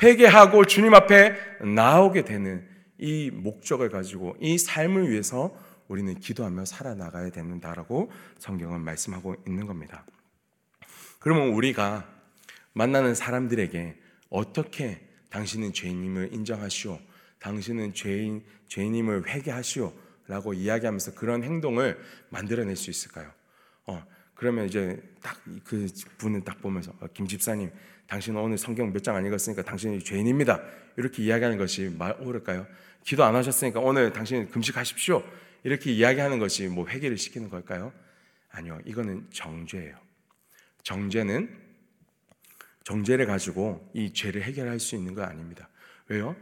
회개하고 0.02 0.66
주님 0.66 0.94
앞에 0.94 1.36
나오게 1.64 2.24
되는 2.24 2.66
이 2.98 3.30
목적을 3.32 3.90
가지고 3.90 4.36
이 4.40 4.58
삶을 4.58 5.10
위해서 5.10 5.56
우리는 5.88 6.16
기도하며 6.16 6.66
살아나가야 6.66 7.32
된다라고 7.32 8.10
성경은 8.40 8.82
말씀하고 8.82 9.36
있는 9.46 9.68
겁니다. 9.68 10.06
그러면 11.22 11.50
우리가 11.50 12.10
만나는 12.74 13.14
사람들에게 13.14 13.96
어떻게 14.32 15.00
당신은 15.30 15.72
죄인임을 15.72 16.34
인정하시오, 16.34 17.00
당신은 17.40 17.94
죄인 17.94 18.44
죄인임을 18.68 19.28
회개하시오, 19.30 19.94
라고 20.28 20.54
이야기하면서 20.56 21.14
그런 21.14 21.44
행동을 21.44 22.00
만들어낼 22.30 22.76
수 22.76 22.90
있을까요? 22.90 23.32
어, 23.86 24.04
그러면 24.34 24.66
이제 24.66 25.00
딱 25.22 25.38
그 25.64 25.88
분은 26.18 26.44
딱 26.44 26.60
보면서 26.60 26.92
어, 27.00 27.08
김 27.14 27.28
집사님 27.28 27.70
당신은 28.08 28.42
오늘 28.42 28.58
성경 28.58 28.92
몇 28.92 29.04
장 29.04 29.16
안 29.16 29.24
읽었으니까 29.26 29.62
당신이 29.62 30.04
죄인입니다. 30.04 30.60
이렇게 30.98 31.22
이야기하는 31.24 31.58
것이 31.60 31.94
말 31.98 32.16
옳을까요? 32.20 32.66
기도 33.04 33.24
안 33.24 33.36
하셨으니까 33.36 33.80
오늘 33.80 34.12
당신 34.12 34.50
금식하십시오. 34.50 35.24
이렇게 35.64 35.92
이야기하는 35.92 36.40
것이 36.40 36.68
뭐 36.68 36.88
회개를 36.88 37.18
시키는 37.18 37.50
걸까요? 37.50 37.94
아니요. 38.50 38.80
이거는 38.86 39.28
정죄예요. 39.32 39.96
정죄는 40.84 41.62
정죄를 42.84 43.26
가지고 43.26 43.90
이 43.94 44.14
죄를 44.14 44.44
해결할 44.44 44.80
수 44.80 44.96
있는 44.96 45.14
거 45.14 45.24
아닙니다. 45.24 45.70
왜요? 46.08 46.36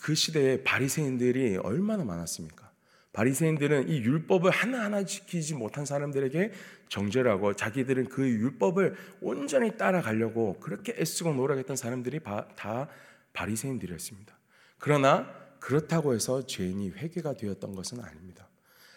그 0.00 0.14
시대에 0.14 0.62
바리새인들이 0.62 1.58
얼마나 1.58 2.04
많았습니까? 2.04 2.70
바리새인들은 3.12 3.88
이 3.88 3.98
율법을 4.00 4.50
하나하나 4.50 5.04
지키지 5.04 5.54
못한 5.54 5.84
사람들에게 5.84 6.52
정죄라고 6.88 7.54
자기들은 7.54 8.08
그 8.08 8.28
율법을 8.28 8.96
온전히 9.20 9.76
따라가려고 9.76 10.58
그렇게 10.60 10.94
애쓰고 10.96 11.34
노력했던 11.34 11.76
사람들이 11.76 12.20
다 12.56 12.88
바리새인들이었습니다. 13.32 14.36
그러나 14.78 15.28
그렇다고 15.58 16.14
해서 16.14 16.46
죄인이 16.46 16.90
회개가 16.90 17.34
되었던 17.34 17.74
것은 17.74 18.00
아닙니다. 18.00 18.48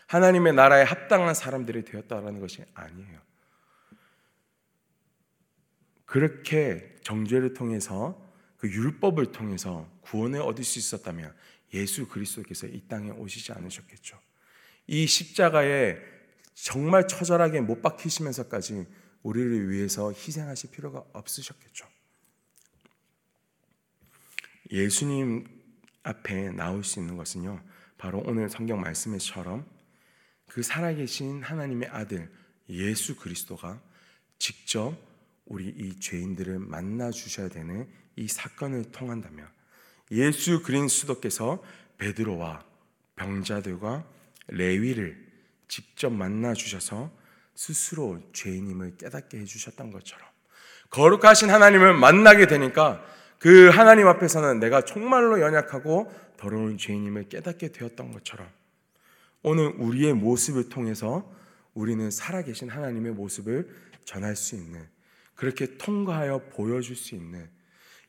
하나님의 0.07 0.53
나라에 0.53 0.83
합당한 0.83 1.33
사람들이 1.33 1.83
되었다라는 1.83 2.39
것이 2.39 2.63
아니에요. 2.73 3.19
그렇게 6.13 6.95
정죄를 7.01 7.55
통해서 7.55 8.23
그 8.57 8.69
율법을 8.69 9.31
통해서 9.31 9.89
구원을 10.01 10.43
얻을 10.43 10.63
수 10.63 10.77
있었다면 10.77 11.33
예수 11.73 12.07
그리스도께서 12.07 12.67
이 12.67 12.83
땅에 12.87 13.09
오시지 13.09 13.51
않으셨겠죠. 13.51 14.19
이 14.85 15.07
십자가에 15.07 15.97
정말 16.53 17.07
처절하게 17.07 17.61
못 17.61 17.81
박히시면서까지 17.81 18.85
우리를 19.23 19.71
위해서 19.71 20.11
희생하실 20.11 20.69
필요가 20.69 21.03
없으셨겠죠. 21.13 21.87
예수님 24.69 25.47
앞에 26.03 26.51
나올 26.51 26.83
수 26.83 26.99
있는 26.99 27.17
것은요, 27.17 27.59
바로 27.97 28.21
오늘 28.23 28.51
성경 28.51 28.79
말씀에처럼 28.81 29.65
그 30.47 30.61
살아계신 30.61 31.41
하나님의 31.41 31.89
아들 31.89 32.31
예수 32.69 33.15
그리스도가 33.15 33.81
직접 34.37 35.11
우리 35.45 35.67
이 35.67 35.99
죄인들을 35.99 36.59
만나 36.59 37.11
주셔야 37.11 37.49
되는 37.49 37.87
이 38.15 38.27
사건을 38.27 38.91
통한다면 38.91 39.47
예수 40.11 40.61
그리스도께서 40.63 41.63
베드로와 41.97 42.63
병자들과 43.15 44.05
레위를 44.47 45.17
직접 45.67 46.11
만나 46.11 46.53
주셔서 46.53 47.11
스스로 47.55 48.19
죄인임을 48.33 48.97
깨닫게 48.97 49.39
해 49.39 49.45
주셨던 49.45 49.91
것처럼 49.91 50.27
거룩하신 50.89 51.49
하나님을 51.49 51.93
만나게 51.93 52.47
되니까 52.47 53.03
그 53.39 53.69
하나님 53.69 54.07
앞에서는 54.07 54.59
내가 54.59 54.85
정말로 54.85 55.41
연약하고 55.41 56.11
더러운 56.37 56.77
죄인임을 56.77 57.29
깨닫게 57.29 57.71
되었던 57.71 58.11
것처럼 58.11 58.47
오늘 59.41 59.73
우리의 59.77 60.13
모습을 60.13 60.69
통해서 60.69 61.29
우리는 61.73 62.09
살아계신 62.09 62.69
하나님의 62.69 63.13
모습을 63.13 63.69
전할 64.05 64.35
수 64.35 64.55
있는 64.55 64.87
그렇게 65.35 65.77
통과하여 65.77 66.49
보여줄 66.49 66.95
수 66.95 67.15
있는 67.15 67.49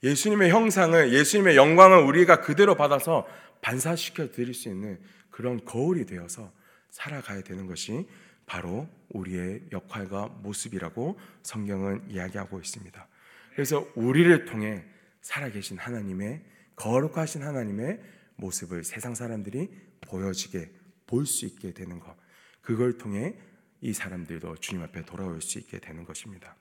예수님의 0.03 0.51
형상을 0.51 1.13
예수님의 1.13 1.57
영광을 1.57 1.99
우리가 2.05 2.41
그대로 2.41 2.75
받아서 2.75 3.27
반사시켜 3.63 4.31
드릴 4.31 4.53
수 4.53 4.69
있는 4.69 5.01
그런 5.31 5.65
거울이 5.65 6.05
되어서 6.05 6.53
살아가야 6.91 7.43
되는 7.43 7.67
것이 7.67 8.07
바로 8.47 8.89
우리의 9.09 9.63
역할과 9.73 10.27
모습이라고 10.43 11.19
성경은 11.43 12.11
이야기하고 12.11 12.61
있습니다. 12.61 13.09
그래서 13.53 13.87
우리를 13.95 14.45
통해 14.45 14.85
살아계신 15.23 15.79
하나님의 15.79 16.45
거룩하신 16.77 17.43
하나님의 17.43 18.01
모습을 18.37 18.85
세상 18.85 19.15
사람들이 19.15 19.71
보여지게 20.03 20.71
볼 21.07 21.27
수 21.27 21.47
있게 21.47 21.73
되는 21.73 22.01
것. 22.01 22.15
그걸 22.61 22.99
통해 22.99 23.35
이 23.81 23.93
사람들도 23.93 24.57
주님 24.57 24.83
앞에 24.83 25.05
돌아올 25.05 25.41
수 25.41 25.59
있게 25.59 25.79
되는 25.79 26.05
것입니다. 26.05 26.57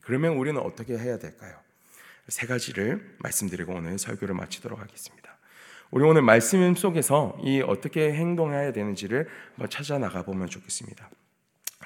그러면 0.00 0.36
우리는 0.36 0.60
어떻게 0.60 0.96
해야 0.98 1.18
될까요? 1.18 1.54
세 2.28 2.46
가지를 2.46 3.16
말씀드리고 3.18 3.74
오늘 3.74 3.98
설교를 3.98 4.34
마치도록 4.34 4.78
하겠습니다. 4.78 5.36
우리 5.90 6.04
오늘 6.04 6.22
말씀 6.22 6.74
속에서 6.74 7.36
이 7.42 7.60
어떻게 7.60 8.12
행동해야 8.12 8.72
되는지를 8.72 9.28
찾아 9.68 9.98
나가 9.98 10.22
보면 10.22 10.48
좋겠습니다. 10.48 11.10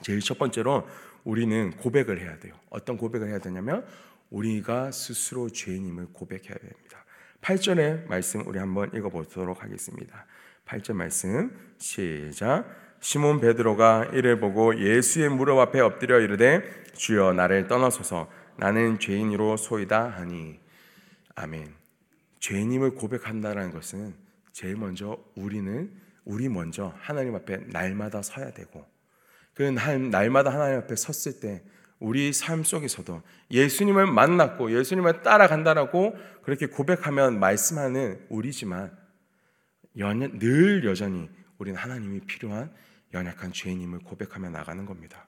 제일 0.03 0.21
첫 0.21 0.39
번째로 0.39 0.87
우리는 1.25 1.71
고백을 1.79 2.21
해야 2.21 2.39
돼요. 2.39 2.55
어떤 2.69 2.99
고백을 2.99 3.29
해야 3.29 3.39
되냐면 3.39 3.87
우리가 4.31 4.93
스스로 4.93 5.49
죄인임을 5.49 6.09
고백해야 6.13 6.55
됩니다. 6.55 7.05
8절의 7.41 8.07
말씀 8.09 8.47
우리 8.47 8.59
한번 8.59 8.91
읽어 8.95 9.09
보도록 9.09 9.63
하겠습니다. 9.63 10.27
8절 10.67 10.95
말씀 10.95 11.57
시작 11.79 12.67
시몬 13.05 13.39
베드로가 13.39 14.13
이를 14.15 14.41
보고 14.41 14.81
예수의 14.81 15.29
무릎 15.29 15.59
앞에 15.59 15.79
엎드려 15.79 16.21
이르되 16.21 16.63
주여 16.95 17.35
나를 17.35 17.69
떠나소서 17.69 18.31
나는 18.57 18.99
죄인으로 18.99 19.59
소이다 19.59 20.09
하니 20.09 20.59
아멘. 21.35 21.75
죄인임을 22.41 22.95
고백한다는 22.95 23.73
것은 23.73 24.15
제일 24.53 24.77
먼저 24.77 25.23
우리는 25.37 25.93
우리 26.25 26.49
먼저 26.49 26.95
하나님 26.99 27.35
앞에 27.35 27.59
날마다 27.67 28.23
서야 28.23 28.53
되고 28.53 28.87
그 29.53 29.63
날마다 29.63 30.51
하나님 30.51 30.79
앞에 30.79 30.97
섰을 30.97 31.41
때 31.41 31.63
우리 31.99 32.33
삶 32.33 32.65
속에서도 32.65 33.21
예수님을 33.51 34.07
만났고 34.07 34.73
예수님을 34.79 35.21
따라간다라고 35.21 36.17
그렇게 36.43 36.65
고백하면 36.65 37.39
말씀하는 37.39 38.25
우리지만 38.31 38.97
늘 39.95 40.87
여전히 40.87 41.29
우리는 41.59 41.79
하나님이 41.79 42.21
필요한 42.21 42.73
연약한 43.15 43.53
죄인임을 43.53 44.01
고백하며 44.01 44.51
나가는 44.51 44.85
겁니다. 44.85 45.27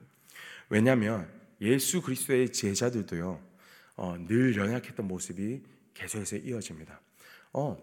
왜냐하면 0.69 1.31
예수 1.61 2.03
그리스도의 2.03 2.53
제자들도요 2.53 3.41
어, 3.97 4.17
늘 4.29 4.55
연약했던 4.57 5.07
모습이 5.09 5.63
계속해서 5.95 6.37
이어집니다. 6.37 7.01
어, 7.55 7.79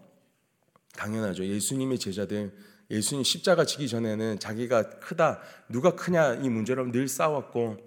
당연하죠. 0.94 1.44
예수님의 1.44 1.98
제자들 1.98 2.52
예수님 2.90 3.24
십자가 3.24 3.64
지기 3.64 3.88
전에는 3.88 4.38
자기가 4.38 5.00
크다 5.00 5.40
누가 5.68 5.96
크냐 5.96 6.34
이 6.34 6.48
문제로 6.48 6.84
늘 6.92 7.08
싸웠고 7.08 7.78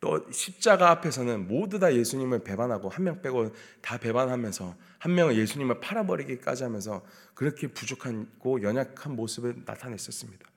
또 0.00 0.26
십자가 0.32 0.90
앞에서는 0.90 1.48
모두 1.48 1.78
다 1.78 1.92
예수님을 1.94 2.44
배반하고 2.44 2.88
한 2.88 3.04
명 3.04 3.20
빼고 3.20 3.52
다 3.82 3.98
배반하면서 3.98 4.74
한 4.98 5.14
명은 5.14 5.34
예수님을 5.36 5.80
팔아버리기까지 5.80 6.62
하면서 6.64 7.04
그렇게 7.34 7.68
부족하고 7.68 8.62
연약한 8.62 9.14
모습을 9.14 9.62
나타냈었습니다. 9.64 10.48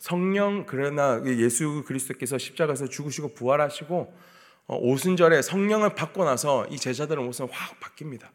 성령 0.00 0.64
그러나 0.66 1.22
예수 1.26 1.84
그리스도께서 1.86 2.38
십자가에서 2.38 2.88
죽으시고 2.88 3.34
부활하시고 3.34 4.12
어, 4.66 4.76
오순절에 4.76 5.42
성령을 5.42 5.94
받고 5.94 6.24
나서 6.24 6.66
이 6.68 6.78
제자들의 6.78 7.22
모습은 7.22 7.50
확 7.52 7.78
바뀝니다. 7.80 8.28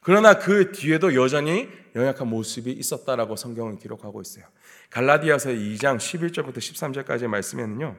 그러나 0.00 0.38
그 0.38 0.72
뒤에도 0.72 1.14
여전히 1.14 1.68
연약한 1.94 2.28
모습이 2.28 2.72
있었다라고 2.72 3.36
성경은 3.36 3.78
기록하고 3.78 4.22
있어요. 4.22 4.46
갈라디아서 4.90 5.50
2장 5.50 5.98
11절부터 5.98 6.56
13절까지의 6.56 7.26
말씀에는요. 7.26 7.94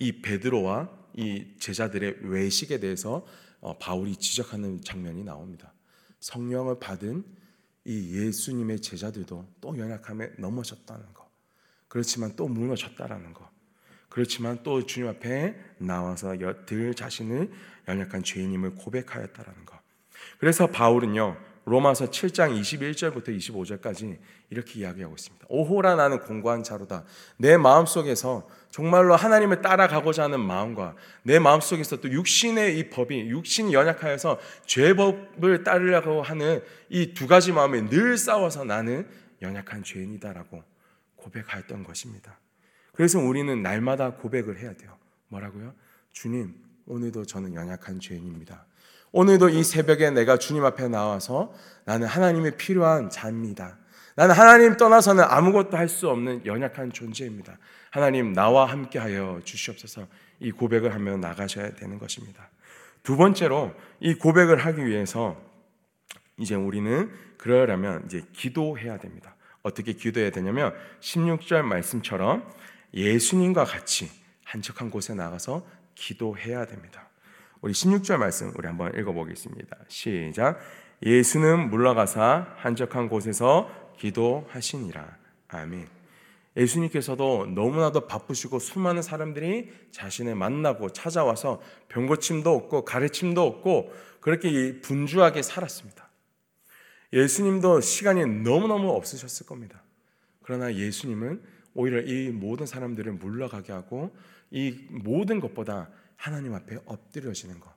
이 0.00 0.20
베드로와 0.20 0.90
이 1.14 1.46
제자들의 1.60 2.16
외식에 2.22 2.80
대해서 2.80 3.24
어, 3.60 3.78
바울이 3.78 4.16
지적하는 4.16 4.82
장면이 4.82 5.22
나옵니다. 5.22 5.72
성령을 6.18 6.80
받은 6.80 7.24
이 7.84 8.18
예수님의 8.18 8.80
제자들도 8.80 9.48
또 9.60 9.78
연약함에 9.78 10.32
넘어졌다는 10.38 11.14
거. 11.14 11.25
그렇지만 11.88 12.34
또 12.36 12.48
무너졌다라는 12.48 13.32
거. 13.32 13.48
그렇지만 14.08 14.60
또 14.62 14.86
주님 14.86 15.08
앞에 15.10 15.54
나와서 15.78 16.34
들 16.64 16.94
자신을 16.94 17.50
연약한 17.88 18.22
죄인임을 18.22 18.76
고백하였다라는 18.76 19.66
거. 19.66 19.78
그래서 20.38 20.66
바울은요. 20.66 21.36
로마서 21.68 22.10
7장 22.10 22.58
21절부터 22.60 23.36
25절까지 23.36 24.18
이렇게 24.50 24.80
이야기하고 24.80 25.16
있습니다. 25.16 25.46
오호라 25.48 25.96
나는 25.96 26.20
공고한 26.20 26.62
자로다. 26.62 27.04
내 27.38 27.56
마음속에서 27.56 28.48
정말로 28.70 29.16
하나님을 29.16 29.62
따라가고자 29.62 30.24
하는 30.24 30.38
마음과 30.40 30.94
내 31.24 31.40
마음속에서 31.40 31.96
또 31.96 32.08
육신의 32.08 32.78
이 32.78 32.88
법이 32.88 33.18
육신이 33.30 33.74
연약하여서 33.74 34.38
죄법을 34.66 35.64
따르려고 35.64 36.22
하는 36.22 36.62
이 36.88 37.14
두 37.14 37.26
가지 37.26 37.50
마음에 37.50 37.84
늘 37.88 38.16
싸워서 38.16 38.62
나는 38.64 39.08
연약한 39.42 39.82
죄인이다라고 39.82 40.62
고백하였던 41.26 41.84
것입니다. 41.84 42.38
그래서 42.92 43.18
우리는 43.18 43.62
날마다 43.62 44.14
고백을 44.14 44.58
해야 44.58 44.72
돼요. 44.72 44.96
뭐라고요? 45.28 45.74
주님, 46.12 46.54
오늘도 46.86 47.26
저는 47.26 47.54
연약한 47.54 48.00
죄인입니다. 48.00 48.64
오늘도 49.12 49.50
이 49.50 49.62
새벽에 49.62 50.10
내가 50.10 50.38
주님 50.38 50.64
앞에 50.64 50.88
나와서 50.88 51.52
나는 51.84 52.06
하나님의 52.06 52.56
필요한 52.56 53.10
자입니다. 53.10 53.78
나는 54.14 54.34
하나님 54.34 54.76
떠나서는 54.76 55.24
아무것도 55.24 55.76
할 55.76 55.88
수 55.88 56.08
없는 56.08 56.46
연약한 56.46 56.90
존재입니다. 56.92 57.58
하나님 57.90 58.32
나와 58.32 58.66
함께하여 58.66 59.40
주시옵소서 59.44 60.06
이 60.40 60.50
고백을 60.50 60.94
하며 60.94 61.16
나가셔야 61.16 61.74
되는 61.74 61.98
것입니다. 61.98 62.48
두 63.02 63.16
번째로 63.16 63.74
이 64.00 64.14
고백을 64.14 64.64
하기 64.64 64.84
위해서 64.84 65.40
이제 66.38 66.54
우리는 66.54 67.10
그러려면 67.38 68.02
이제 68.06 68.24
기도해야 68.32 68.98
됩니다. 68.98 69.35
어떻게 69.66 69.92
기도해야 69.92 70.30
되냐면 70.30 70.72
16절 71.00 71.62
말씀처럼 71.62 72.48
예수님과 72.94 73.64
같이 73.64 74.08
한적한 74.44 74.90
곳에 74.90 75.14
나가서 75.14 75.66
기도해야 75.96 76.66
됩니다. 76.66 77.08
우리 77.60 77.72
16절 77.72 78.18
말씀 78.18 78.52
우리 78.56 78.68
한번 78.68 78.96
읽어보겠습니다. 78.96 79.76
시작. 79.88 80.60
예수는 81.04 81.68
물러가사 81.68 82.54
한적한 82.56 83.08
곳에서 83.08 83.68
기도하시니라. 83.98 85.16
아멘. 85.48 85.88
예수님께서도 86.56 87.46
너무나도 87.54 88.06
바쁘시고 88.06 88.60
수많은 88.60 89.02
사람들이 89.02 89.72
자신을 89.90 90.36
만나고 90.36 90.90
찾아와서 90.90 91.60
병고침도 91.88 92.54
없고 92.54 92.84
가르침도 92.84 93.42
없고 93.42 93.92
그렇게 94.20 94.80
분주하게 94.80 95.42
살았습니다. 95.42 96.05
예수님도 97.12 97.80
시간이 97.80 98.26
너무너무 98.42 98.90
없으셨을 98.90 99.46
겁니다. 99.46 99.82
그러나 100.42 100.74
예수님은 100.74 101.42
오히려 101.74 102.00
이 102.00 102.30
모든 102.30 102.66
사람들을 102.66 103.12
물러가게 103.12 103.72
하고 103.72 104.14
이 104.50 104.86
모든 104.90 105.40
것보다 105.40 105.90
하나님 106.16 106.54
앞에 106.54 106.78
엎드려지는 106.86 107.60
것. 107.60 107.70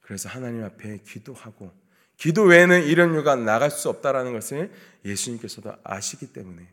그래서 0.00 0.28
하나님 0.28 0.64
앞에 0.64 0.98
기도하고 1.04 1.70
기도 2.16 2.42
외에는 2.42 2.84
이런 2.84 3.14
유가 3.14 3.36
나갈 3.36 3.70
수 3.70 3.88
없다라는 3.90 4.32
것을 4.32 4.72
예수님께서도 5.04 5.74
아시기 5.84 6.32
때문에 6.32 6.66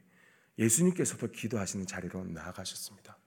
예수님께서도 0.58 1.32
기도하시는 1.32 1.86
자리로 1.86 2.24
나아가셨습니다. 2.26 3.18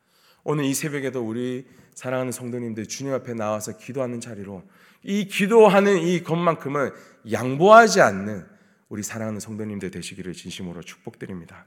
오늘 0.45 0.65
이 0.65 0.73
새벽에도 0.73 1.27
우리 1.27 1.69
사랑하는 1.95 2.33
성도님들 2.33 2.87
주님 2.87 3.13
앞에 3.13 3.35
나와서 3.35 3.77
기도하는 3.77 4.21
자리로 4.21 4.65
이 5.03 5.27
기도하는 5.27 5.99
이 5.99 6.23
것만큼은 6.23 6.93
양보하지 7.31 8.01
않는 8.01 8.47
우리 8.89 9.03
사랑하는 9.03 9.41
성도님들 9.41 9.91
되시기를 9.91 10.33
진심으로 10.33 10.83
축복드립니다. 10.83 11.67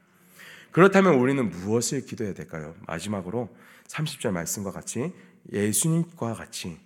그렇다면 0.71 1.15
우리는 1.15 1.49
무엇을 1.49 2.05
기도해야 2.05 2.33
될까요? 2.33 2.75
마지막으로 2.87 3.49
30절 3.87 4.31
말씀과 4.31 4.71
같이 4.71 5.13
예수님과 5.51 6.33
같이 6.33 6.79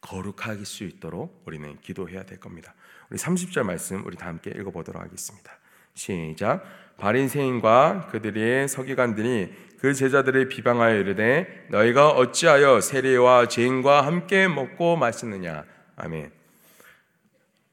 거룩할 0.00 0.64
수 0.64 0.84
있도록 0.84 1.42
우리는 1.46 1.78
기도해야 1.80 2.24
될 2.24 2.40
겁니다. 2.40 2.74
우리 3.10 3.18
30절 3.18 3.62
말씀 3.62 4.04
우리 4.04 4.16
다 4.16 4.26
함께 4.26 4.50
읽어보도록 4.50 5.00
하겠습니다. 5.02 5.52
시작. 5.94 6.64
바리새인과 6.96 8.08
그들의 8.10 8.68
서기관들이 8.68 9.52
그 9.82 9.94
제자들을 9.94 10.46
비방하여 10.46 10.96
이르되 10.96 11.66
너희가 11.70 12.10
어찌하여 12.10 12.80
세례와 12.80 13.48
죄인과 13.48 14.06
함께 14.06 14.46
먹고 14.46 14.94
마시느냐. 14.94 15.64
아멘. 15.96 16.30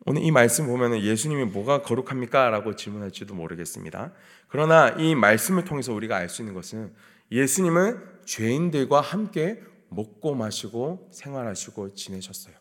오늘 0.07 0.23
이 0.23 0.31
말씀 0.31 0.65
보면 0.65 1.01
예수님이 1.01 1.45
뭐가 1.45 1.83
거룩합니까? 1.83 2.49
라고 2.49 2.75
질문할지도 2.75 3.35
모르겠습니다. 3.35 4.11
그러나 4.47 4.89
이 4.97 5.13
말씀을 5.13 5.65
통해서 5.65 5.93
우리가 5.93 6.17
알 6.17 6.29
수 6.29 6.41
있는 6.41 6.55
것은 6.55 6.91
예수님은 7.31 8.03
죄인들과 8.25 9.01
함께 9.01 9.61
먹고 9.89 10.33
마시고 10.33 11.09
생활하시고 11.11 11.93
지내셨어요. 11.93 12.55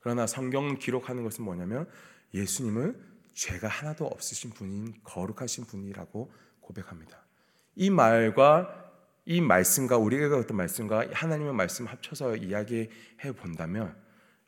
그러나 0.00 0.26
성경 0.26 0.78
기록하는 0.78 1.22
것은 1.22 1.44
뭐냐면 1.44 1.86
예수님은 2.32 2.98
죄가 3.34 3.68
하나도 3.68 4.06
없으신 4.06 4.52
분인 4.52 4.94
거룩하신 5.04 5.66
분이라고 5.66 6.32
고백합니다. 6.62 7.26
이 7.74 7.90
말과 7.90 8.85
이 9.26 9.40
말씀과 9.40 9.98
우리가 9.98 10.36
어떤 10.36 10.56
말씀과 10.56 11.06
하나님의 11.12 11.52
말씀 11.52 11.84
합쳐서 11.84 12.36
이야기해 12.36 12.88
본다면 13.36 13.94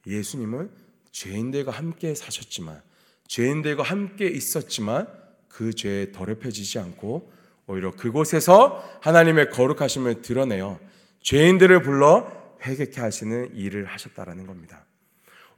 예수님은 0.07 0.71
죄인들과 1.11 1.73
함께 1.73 2.15
사셨지만 2.15 2.81
죄인들과 3.27 3.83
함께 3.83 4.29
있었지만 4.29 5.09
그 5.49 5.75
죄에 5.75 6.13
더럽혀지지 6.13 6.79
않고 6.79 7.33
오히려 7.67 7.91
그곳에서 7.91 8.83
하나님의 9.03 9.51
거룩하심을 9.51 10.23
드러내어 10.23 10.79
죄인들을 11.23 11.83
불러 11.83 12.31
회개케 12.65 13.01
하시는 13.01 13.55
일을 13.55 13.85
하셨다라는 13.87 14.47
겁니다. 14.47 14.85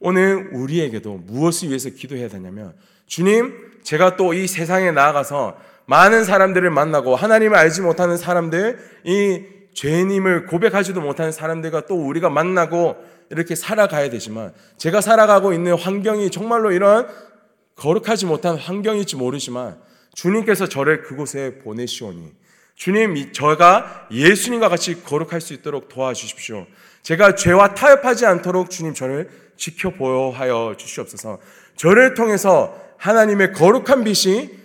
오늘 0.01 0.51
우리에게도 0.55 1.19
무엇을 1.19 1.69
위해서 1.69 1.91
기도해야 1.91 2.29
되냐면 2.29 2.75
주님, 3.07 3.81
제가 3.83 4.17
또 4.17 4.33
이 4.33 4.47
세상에 4.47 4.91
나아가서 4.93 5.61
많은 5.91 6.23
사람들을 6.23 6.71
만나고 6.71 7.17
하나님을 7.17 7.59
알지 7.59 7.81
못하는 7.81 8.17
사람들, 8.17 8.79
이 9.03 9.43
죄님을 9.75 10.47
고백하지도 10.47 11.01
못하는 11.01 11.33
사람들과 11.33 11.87
또 11.87 11.97
우리가 11.97 12.31
만나고 12.31 12.95
이렇게 13.31 13.57
살아가야 13.57 14.09
되지만 14.09 14.53
제가 14.77 15.01
살아가고 15.01 15.53
있는 15.53 15.75
환경이 15.75 16.31
정말로 16.31 16.71
이런 16.71 17.09
거룩하지 17.75 18.27
못한 18.27 18.57
환경일지 18.57 19.17
모르지만 19.17 19.79
주님께서 20.15 20.69
저를 20.69 21.03
그곳에 21.03 21.59
보내시오니 21.59 22.35
주님, 22.77 23.33
저가 23.33 24.07
예수님과 24.13 24.69
같이 24.69 25.03
거룩할 25.03 25.41
수 25.41 25.55
있도록 25.55 25.89
도와주십시오. 25.89 26.67
제가 27.03 27.35
죄와 27.35 27.75
타협하지 27.75 28.27
않도록 28.27 28.71
주님 28.71 28.95
저를 28.95 29.29
지켜보여 29.57 30.77
주시옵소서. 30.79 31.41
저를 31.75 32.15
통해서 32.15 32.81
하나님의 32.97 33.55
거룩한 33.55 34.05
빛이 34.05 34.60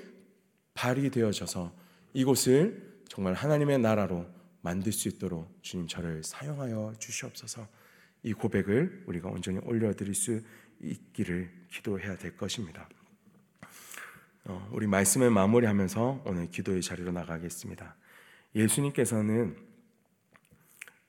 발휘되어져서 0.76 1.74
이곳을 2.14 3.02
정말 3.08 3.34
하나님의 3.34 3.80
나라로 3.80 4.28
만들 4.62 4.92
수 4.92 5.08
있도록 5.08 5.58
주님 5.62 5.88
저를 5.88 6.24
사용하여 6.24 6.94
주시옵소서. 7.00 7.68
이 8.24 8.34
고백을 8.34 9.04
우리가 9.06 9.30
온전히 9.30 9.60
올려드릴 9.60 10.16
수 10.16 10.42
있기를 10.82 11.52
기도해야 11.72 12.18
될 12.18 12.36
것입니다. 12.38 12.88
어, 14.46 14.70
우리 14.72 14.88
말씀을 14.88 15.30
마무리하면서 15.32 16.24
오늘 16.26 16.50
기도의 16.50 16.82
자리로 16.82 17.12
나가겠습니다. 17.12 17.96
예수님께서는 18.56 19.56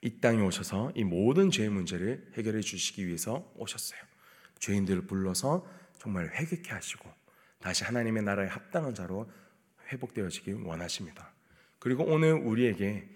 이 0.02 0.20
땅에 0.20 0.42
오셔서 0.42 0.92
이 0.94 1.04
모든 1.04 1.50
죄의 1.50 1.68
문제를 1.70 2.30
해결해 2.34 2.60
주시기 2.60 3.06
위해서 3.06 3.50
오셨어요. 3.56 4.00
죄인들을 4.58 5.06
불러서 5.06 5.66
정말 5.98 6.30
회개케 6.34 6.70
하시고 6.72 7.10
다시 7.60 7.84
하나님의 7.84 8.22
나라에 8.22 8.48
합당한 8.48 8.94
자로 8.94 9.30
회복되어지기 9.88 10.52
원하십니다. 10.64 11.32
그리고 11.78 12.04
오늘 12.04 12.32
우리에게 12.32 13.08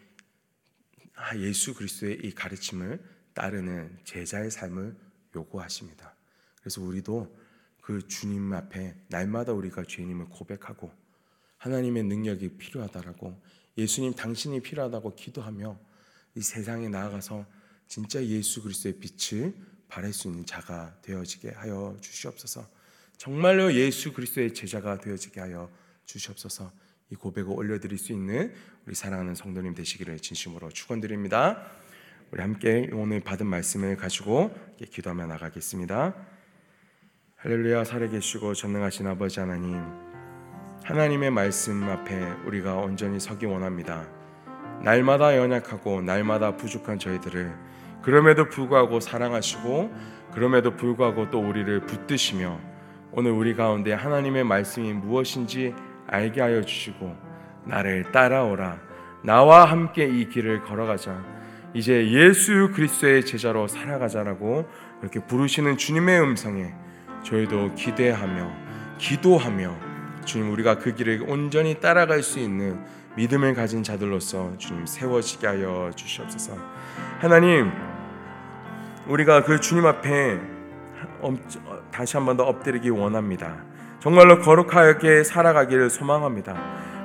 아, 1.14 1.36
예수 1.36 1.74
그리스도의 1.74 2.20
이 2.24 2.32
가르침을 2.32 3.02
따르는 3.34 3.98
제자의 4.04 4.50
삶을 4.50 4.96
요구하십니다. 5.34 6.14
그래서 6.60 6.82
우리도 6.82 7.36
그 7.80 8.06
주님 8.06 8.52
앞에 8.52 8.94
날마다 9.08 9.52
우리가 9.52 9.84
죄인임을 9.84 10.26
고백하고 10.26 10.92
하나님의 11.58 12.04
능력이 12.04 12.56
필요하다라고 12.56 13.40
예수님 13.76 14.14
당신이 14.14 14.60
필요하다고 14.60 15.14
기도하며 15.14 15.78
이 16.36 16.42
세상에 16.42 16.88
나아가서 16.88 17.46
진짜 17.86 18.24
예수 18.24 18.62
그리스도의 18.62 18.98
빛을 18.98 19.54
발할 19.88 20.12
수 20.12 20.28
있는 20.28 20.46
자가 20.46 20.96
되어지게 21.02 21.50
하여 21.50 21.96
주시옵소서. 22.00 22.68
정말로 23.16 23.74
예수 23.74 24.12
그리스도의 24.12 24.54
제자가 24.54 24.98
되어지게 24.98 25.40
하여 25.40 25.70
주시옵소서. 26.10 26.70
이 27.10 27.14
고백을 27.14 27.52
올려드릴 27.52 27.98
수 27.98 28.12
있는 28.12 28.52
우리 28.86 28.94
사랑하는 28.94 29.34
성도님 29.34 29.74
되시기를 29.74 30.18
진심으로 30.18 30.70
축원드립니다. 30.70 31.62
우리 32.30 32.40
함께 32.40 32.88
오늘 32.92 33.20
받은 33.20 33.46
말씀을 33.46 33.96
가지고 33.96 34.54
기도하며 34.78 35.26
나가겠습니다. 35.26 36.14
할렐루야 37.36 37.84
살아계시고 37.84 38.54
전능하신 38.54 39.06
아버지 39.06 39.40
하나님 39.40 39.82
하나님의 40.84 41.30
말씀 41.30 41.82
앞에 41.82 42.14
우리가 42.46 42.74
온전히 42.76 43.18
서기 43.18 43.46
원합니다. 43.46 44.08
날마다 44.82 45.36
연약하고 45.36 46.02
날마다 46.02 46.56
부족한 46.56 46.98
저희들을 46.98 47.54
그럼에도 48.02 48.48
불구하고 48.48 49.00
사랑하시고 49.00 49.92
그럼에도 50.32 50.76
불구하고 50.76 51.30
또 51.30 51.40
우리를 51.40 51.86
붙드시며 51.86 52.60
오늘 53.12 53.32
우리 53.32 53.54
가운데 53.54 53.92
하나님의 53.92 54.44
말씀이 54.44 54.92
무엇인지 54.92 55.74
알게 56.10 56.40
하여 56.40 56.62
주시고 56.62 57.16
나를 57.64 58.10
따라오라 58.12 58.78
나와 59.22 59.64
함께 59.64 60.06
이 60.06 60.28
길을 60.28 60.62
걸어가자 60.62 61.22
이제 61.74 62.10
예수 62.10 62.72
그리스도의 62.74 63.24
제자로 63.24 63.68
살아가자라고 63.68 64.68
이렇게 65.02 65.20
부르시는 65.20 65.76
주님의 65.76 66.20
음성에 66.20 66.72
저희도 67.22 67.74
기대하며 67.74 68.50
기도하며 68.98 69.76
주님 70.24 70.50
우리가 70.52 70.78
그 70.78 70.94
길을 70.94 71.24
온전히 71.28 71.74
따라갈 71.80 72.22
수 72.22 72.38
있는 72.38 72.84
믿음을 73.16 73.54
가진 73.54 73.82
자들로서 73.82 74.56
주님 74.58 74.86
세워지게 74.86 75.46
하여 75.46 75.90
주시옵소서. 75.94 76.56
하나님 77.20 77.70
우리가 79.06 79.44
그 79.44 79.60
주님 79.60 79.86
앞에 79.86 80.40
다시 81.90 82.16
한 82.16 82.26
번 82.26 82.36
더 82.36 82.44
엎드리기 82.44 82.90
원합니다. 82.90 83.64
정말로 84.00 84.38
거룩하게 84.40 85.24
살아가기를 85.24 85.90
소망합니다. 85.90 86.56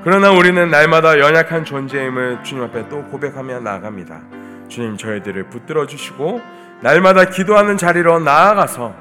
그러나 0.03 0.31
우리는 0.31 0.69
날마다 0.69 1.19
연약한 1.19 1.65
존재임을 1.65 2.43
주님 2.43 2.63
앞에 2.63 2.87
또 2.87 3.03
고백하며 3.05 3.59
나아갑니다. 3.59 4.21
주님 4.69 4.95
저희들을 4.95 5.49
붙들어 5.49 5.87
주시고 5.87 6.41
날마다 6.81 7.25
기도하는 7.25 7.75
자리로 7.75 8.19
나아가서 8.19 8.95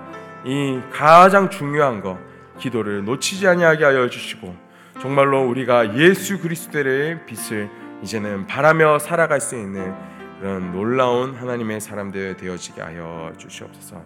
이 0.45 0.81
가장 0.93 1.51
중요한 1.51 2.01
거 2.01 2.19
기도를 2.59 3.05
놓치지 3.05 3.47
아니하게 3.47 3.85
하여 3.85 4.09
주시고 4.09 4.55
정말로 5.01 5.47
우리가 5.49 5.97
예수 5.97 6.41
그리스도의 6.41 7.25
빛을 7.27 7.71
이제는 8.03 8.47
바라며 8.47 8.99
살아갈 8.99 9.41
수 9.41 9.55
있는 9.55 9.95
그런 10.41 10.73
놀라운 10.73 11.35
하나님의 11.35 11.81
사람들 11.81 12.37
되어지게 12.39 12.83
하여 12.83 13.33
주시옵소서. 13.39 14.03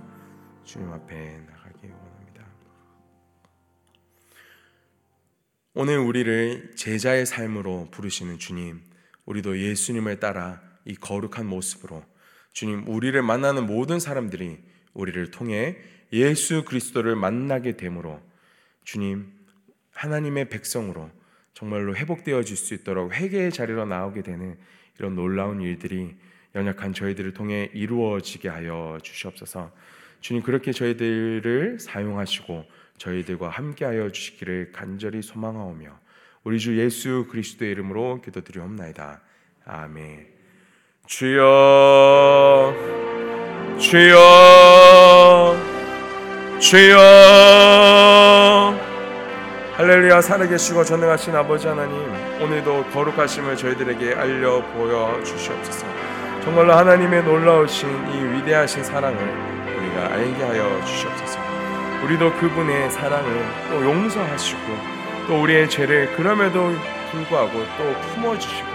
주님 0.65 0.93
앞에 0.93 1.41
오늘 5.81 5.99
우리를 5.99 6.73
제자의 6.75 7.25
삶으로 7.25 7.87
부르시는 7.93 8.41
주님, 8.41 8.81
우리도 9.27 9.61
예수님을 9.61 10.19
따라 10.19 10.61
이 10.85 10.97
거룩한 10.97 11.47
모습으로 11.47 12.05
주님 12.53 12.83
우리를 12.89 13.23
만나는 13.23 13.65
모든 13.65 14.01
사람들이 14.01 14.59
우리를 14.93 15.31
통해 15.31 15.77
예수 16.13 16.65
그리스도를 16.65 17.15
만나게 17.15 17.77
되므로 17.77 18.21
주님 18.83 19.33
하나님의 19.93 20.49
백성으로 20.49 21.13
정말로 21.55 21.95
회복되어질 21.95 22.57
수 22.57 22.75
있도록 22.75 23.15
회개의 23.15 23.53
자리로 23.53 23.85
나오게 23.85 24.23
되는 24.23 24.59
이런 24.99 25.15
놀라운 25.15 25.61
일들이 25.61 26.17
연약한 26.57 26.93
저희들을 26.93 27.35
통해 27.35 27.71
이루어지게 27.73 28.49
하여 28.49 28.99
주시옵소서. 29.01 29.73
주님 30.23 30.43
그렇게 30.43 30.73
저희들을 30.73 31.79
사용하시고 31.79 32.65
저희들과 32.99 33.49
함께하여 33.49 34.11
주시기를 34.11 34.73
간절히 34.73 35.23
소망하오며 35.23 35.91
우리 36.45 36.59
주 36.59 36.79
예수 36.79 37.27
그리스도의 37.31 37.73
이름으로 37.73 38.21
기도드리옵나이다. 38.23 39.21
아멘. 39.65 40.27
주여 41.07 42.75
주여 43.79 45.57
주여 46.59 46.99
할렐루야 49.77 50.21
살아계시고 50.21 50.85
전능하신 50.85 51.35
아버지 51.37 51.67
하나님 51.69 51.97
오늘도 52.43 52.87
거룩하심을 52.91 53.57
저희들에게 53.57 54.15
알려 54.15 54.61
보여 54.73 55.23
주시옵소서 55.25 55.87
정말로 56.43 56.75
하나님의 56.75 57.25
놀라우신 57.25 57.89
이 57.89 58.37
위대하신 58.37 58.83
사랑을 58.85 59.19
우리 59.79 59.89
우리가 59.89 60.13
알게 60.13 60.43
하여 60.43 60.85
주시옵소서. 60.85 61.48
우리도 62.05 62.33
그분의 62.35 62.91
사랑을 62.91 63.45
또 63.69 63.85
용서하시고 63.85 64.61
또 65.27 65.43
우리의 65.43 65.69
죄를 65.69 66.15
그럼에도 66.17 66.71
불구하고 67.11 67.53
또 67.77 68.01
품어주시고 68.15 68.69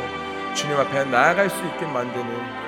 주님 0.53 0.77
앞에 0.77 1.05
나아갈 1.05 1.49
수 1.49 1.65
있게 1.65 1.85
만드는 1.85 2.62